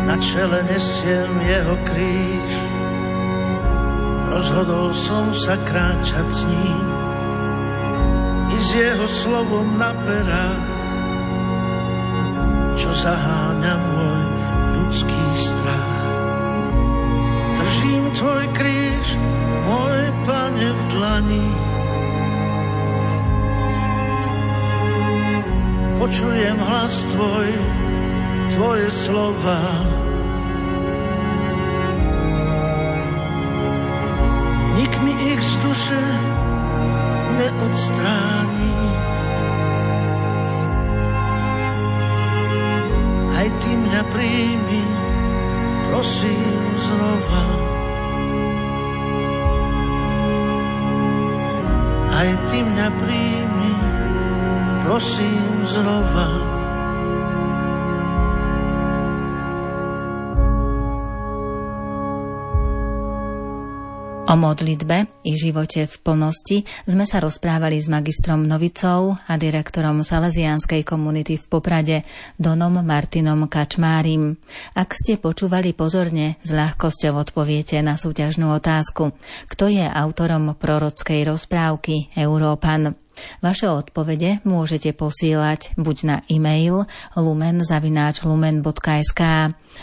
Na 0.07 0.14
čele 0.22 0.62
nesiem 0.70 1.34
jeho 1.43 1.74
kríž, 1.82 2.53
rozhodol 4.30 4.95
som 4.95 5.34
sa 5.34 5.59
kráčať 5.59 6.26
s 6.30 6.41
ním 6.47 6.87
i 8.55 8.57
s 8.62 8.70
jeho 8.78 9.07
slovom 9.11 9.74
na 9.74 9.91
perách, 9.91 10.75
čo 12.87 12.95
zaháňa 13.03 13.74
môj 13.82 14.22
ľudský 14.78 15.24
strach. 15.34 15.99
Držím 17.59 18.05
tvoj 18.14 18.45
kríž, 18.55 19.07
môj 19.66 19.99
pane 20.22 20.68
v 20.70 20.80
dlani. 20.95 21.49
Počujem 25.99 26.59
hlas 26.62 26.95
tvoj, 27.11 27.51
tvoje 28.55 28.87
slova. 28.95 29.62
Nik 34.78 34.95
mi 35.03 35.34
ich 35.34 35.43
z 35.43 35.55
duše 35.66 36.03
neodstráni. 37.34 38.45
Príjmi, 44.14 44.82
prosím 45.90 46.61
znova. 46.78 47.44
Aj 52.16 52.30
ty 52.48 52.59
mňa 52.62 52.88
príjmi, 53.02 53.72
prosím 54.86 55.66
znova. 55.66 56.45
O 64.37 64.45
modlitbe 64.53 65.09
i 65.24 65.32
živote 65.32 65.89
v 65.89 65.97
plnosti 66.05 66.68
sme 66.84 67.09
sa 67.09 67.24
rozprávali 67.24 67.80
s 67.80 67.89
magistrom 67.89 68.45
Novicou 68.45 69.16
a 69.16 69.41
direktorom 69.41 70.05
Salesianskej 70.05 70.84
komunity 70.84 71.41
v 71.41 71.45
Poprade 71.49 72.05
Donom 72.37 72.84
Martinom 72.84 73.49
Kačmárim. 73.49 74.37
Ak 74.76 74.93
ste 74.93 75.16
počúvali 75.16 75.72
pozorne, 75.72 76.37
s 76.45 76.53
ľahkosťou 76.53 77.16
odpoviete 77.16 77.80
na 77.80 77.97
súťažnú 77.97 78.53
otázku. 78.53 79.16
Kto 79.49 79.72
je 79.72 79.89
autorom 79.89 80.53
prorockej 80.53 81.32
rozprávky 81.32 82.12
Európan? 82.12 83.05
Vaše 83.40 83.68
odpovede 83.68 84.40
môžete 84.44 84.92
posílať 84.96 85.70
buď 85.76 86.04
na 86.04 86.22
e-mail 86.28 86.84
lumen.lumen.sk 87.16 89.22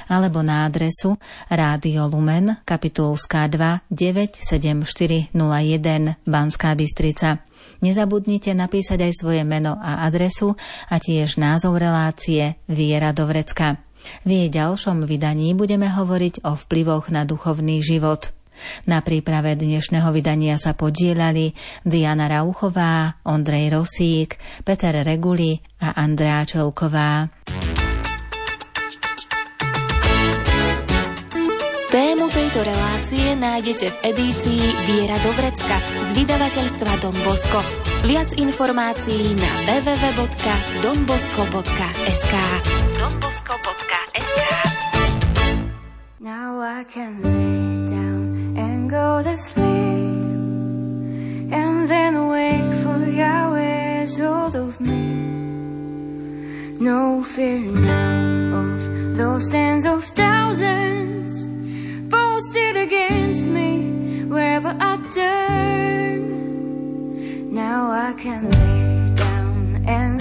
alebo 0.10 0.42
na 0.42 0.66
adresu 0.66 1.18
Rádio 1.50 2.08
Lumen, 2.10 2.58
kapitulská 2.66 3.48
2 3.48 3.82
97401 3.94 6.16
Banská 6.26 6.74
Bystrica. 6.74 7.38
Nezabudnite 7.84 8.56
napísať 8.56 9.12
aj 9.12 9.14
svoje 9.14 9.44
meno 9.44 9.76
a 9.78 10.08
adresu 10.08 10.56
a 10.88 10.98
tiež 10.98 11.38
názov 11.38 11.78
relácie 11.78 12.56
Viera 12.66 13.12
do 13.12 13.28
Vrecka. 13.28 13.78
V 14.28 14.36
jej 14.36 14.52
ďalšom 14.52 15.08
vydaní 15.08 15.56
budeme 15.56 15.88
hovoriť 15.88 16.44
o 16.44 16.60
vplyvoch 16.60 17.08
na 17.12 17.24
duchovný 17.24 17.80
život– 17.80 18.30
na 18.90 19.06
príprave 19.06 19.56
dnešného 19.56 20.10
vydania 20.12 20.58
sa 20.58 20.76
podielali 20.78 21.54
Diana 21.84 22.28
Rauchová, 22.28 23.22
Ondrej 23.28 23.74
Rosík, 23.74 24.40
Peter 24.64 24.96
Reguli 25.04 25.60
a 25.82 26.00
Andrea 26.00 26.44
Čelková. 26.44 27.28
Tému 31.94 32.26
tejto 32.26 32.66
relácie 32.66 33.38
nájdete 33.38 33.86
v 33.86 33.98
edícii 34.10 34.66
Viera 34.90 35.14
do 35.22 35.30
Vrecka 35.38 35.78
z 36.10 36.18
vydavateľstva 36.18 36.90
Don 37.06 37.14
Bosco. 37.22 37.62
Viac 38.10 38.34
informácií 38.34 39.38
na 39.38 39.52
www.donbosco.sk 39.70 42.34
donbosco.sk 42.98 44.42
Now 46.18 46.66
I 46.66 46.82
can 46.90 47.22
lay 47.22 47.63
go 48.94 49.24
to 49.24 49.36
sleep 49.36 49.64
and 51.60 51.90
then 51.90 52.14
wake 52.28 52.72
for 52.84 53.00
Yahweh's 53.22 54.20
hold 54.20 54.56
of 54.56 54.80
me. 54.80 55.06
No 56.80 57.24
fear 57.24 57.72
now 57.72 58.60
of 58.62 59.18
those 59.18 59.50
tens 59.50 59.86
of 59.86 60.04
thousands 60.04 61.28
posted 62.16 62.76
against 62.86 63.44
me 63.58 64.26
wherever 64.26 64.72
I 64.80 64.94
turn. 65.16 66.22
Now 67.52 67.80
I 68.08 68.14
can 68.14 68.42
lay 68.52 69.16
down 69.16 69.86
and 69.88 70.13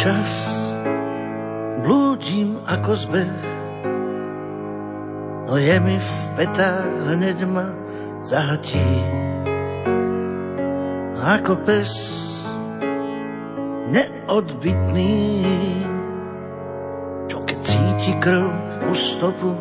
Občas 0.00 0.48
blúdim 1.84 2.56
ako 2.64 2.96
zbeh, 2.96 3.40
no 5.44 5.60
je 5.60 5.76
mi 5.76 6.00
v 6.00 6.12
petách 6.40 6.88
hneď 7.04 7.44
ma 7.44 7.68
zahatí. 8.24 8.80
Ako 11.20 11.52
pes 11.68 11.92
neodbitný, 13.92 15.44
čo 17.28 17.44
keď 17.44 17.60
cíti 17.60 18.16
krv, 18.24 18.48
už 18.88 18.96
stopu 18.96 19.52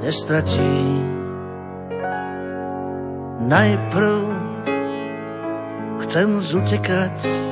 nestratí. 0.00 0.80
Najprv 3.36 4.16
chcem 6.08 6.40
zutekať, 6.40 7.44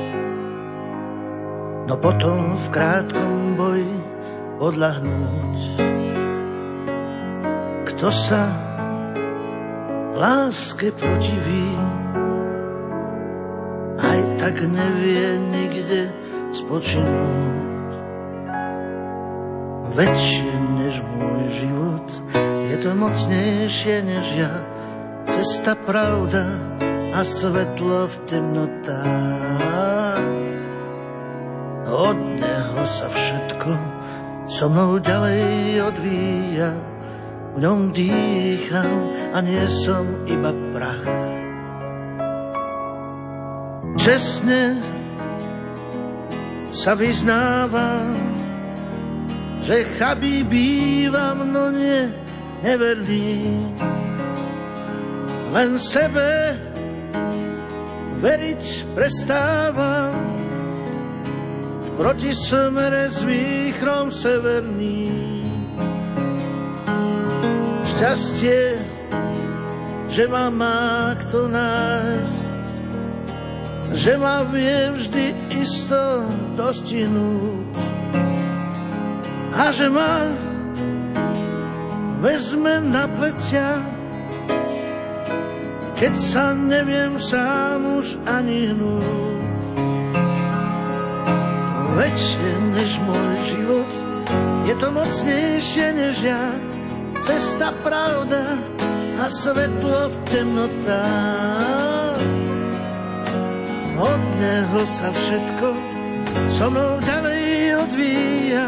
no 1.87 1.95
potom 1.99 2.55
v 2.55 2.67
krátkom 2.71 3.59
boji 3.59 3.95
odlahnúť. 4.59 5.57
Kto 7.91 8.07
sa 8.11 8.43
láske 10.15 10.95
protiví, 10.95 11.67
aj 13.99 14.19
tak 14.39 14.55
nevie 14.63 15.39
nikde 15.51 16.01
spočinúť. 16.55 17.91
Väčšie 19.93 20.53
než 20.81 20.95
môj 21.05 21.41
život, 21.53 22.07
je 22.71 22.75
to 22.81 22.89
mocnejšie 22.97 23.95
než 24.01 24.25
ja, 24.41 24.53
cesta 25.29 25.77
pravda 25.77 26.49
a 27.13 27.21
svetlo 27.21 28.09
v 28.09 28.15
temnotách. 28.25 29.82
Neho 32.83 32.99
sa 32.99 33.07
všetko 33.07 33.71
so 34.43 34.67
mnou 34.67 34.99
ďalej 34.99 35.79
odvíja, 35.87 36.75
v 37.55 37.63
ňom 37.63 37.95
dýcham 37.95 38.91
a 39.31 39.39
nie 39.39 39.63
som 39.71 40.03
iba 40.27 40.51
prach. 40.75 41.07
Čestne 43.95 44.83
sa 46.75 46.91
vyznávam, 46.99 48.19
že 49.63 49.87
chabí 49.95 50.43
bývam, 50.43 51.39
no 51.55 51.71
nie 51.71 52.11
neverný. 52.67 53.63
Len 55.55 55.79
sebe 55.79 56.59
veriť 58.19 58.91
prestávam, 58.91 60.32
v 61.93 62.01
protismere 62.01 63.05
s 63.13 63.21
výchrom 63.21 64.09
severný. 64.09 65.45
Šťastie, 67.85 68.81
že 70.09 70.25
ma 70.25 70.49
má 70.49 71.13
kto 71.21 71.53
nájsť, 71.53 72.41
že 73.93 74.13
ma 74.17 74.41
vie 74.49 74.89
vždy 74.97 75.25
isto 75.53 76.25
dostihnúť 76.57 77.77
a 79.53 79.69
že 79.69 79.85
ma 79.85 80.33
vezme 82.25 82.81
na 82.89 83.05
plecia, 83.05 83.77
keď 85.93 86.13
sa 86.17 86.57
neviem 86.57 87.21
sám 87.21 88.01
už 88.01 88.17
ani 88.25 88.73
hnúť. 88.73 89.32
Väčšie 91.93 92.51
než 92.73 92.91
môj 93.05 93.37
život, 93.45 93.89
je 94.65 94.73
to 94.81 94.87
mocnejšie 94.89 95.87
než 95.93 96.15
ja, 96.25 96.41
cesta 97.21 97.69
pravda 97.85 98.57
a 99.21 99.29
svetlo 99.29 100.09
v 100.09 100.15
temnotách 100.25 101.93
od 104.03 104.21
neho 104.41 104.81
sa 104.89 105.09
všetko 105.13 105.67
so 106.57 106.65
mnou 106.73 106.97
ďalej 107.05 107.77
odvíja. 107.77 108.67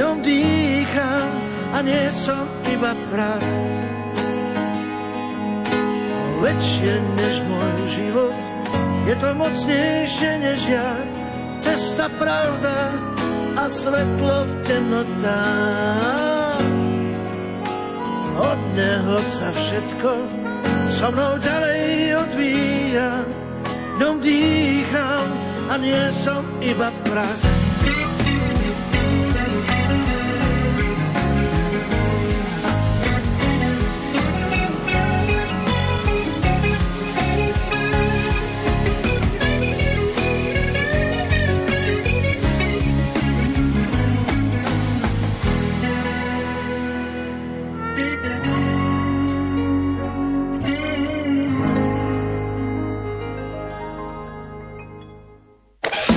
Ňom 0.00 0.24
dýcham 0.24 1.30
a 1.76 1.78
nie 1.84 2.04
som 2.10 2.48
iba 2.64 2.96
prach. 3.12 3.48
Väčšie 6.42 6.92
než 7.22 7.44
môj 7.46 7.76
život, 7.92 8.36
je 9.06 9.14
to 9.20 9.28
mocnejšie 9.36 10.30
než 10.42 10.60
ja. 10.66 11.11
Cesta 11.62 12.10
pravda 12.18 12.90
a 13.54 13.70
svetlo 13.70 14.50
v 14.50 14.52
temnotách. 14.66 16.66
Od 18.34 18.60
neho 18.74 19.16
sa 19.22 19.54
všetko 19.54 20.10
so 20.98 21.06
mnou 21.14 21.38
ďalej 21.38 22.18
odvíja 22.18 23.22
ňom 24.02 24.18
dýcham 24.18 25.26
a 25.70 25.78
nie 25.78 26.02
som 26.10 26.42
iba 26.58 26.90
prach. 27.06 27.51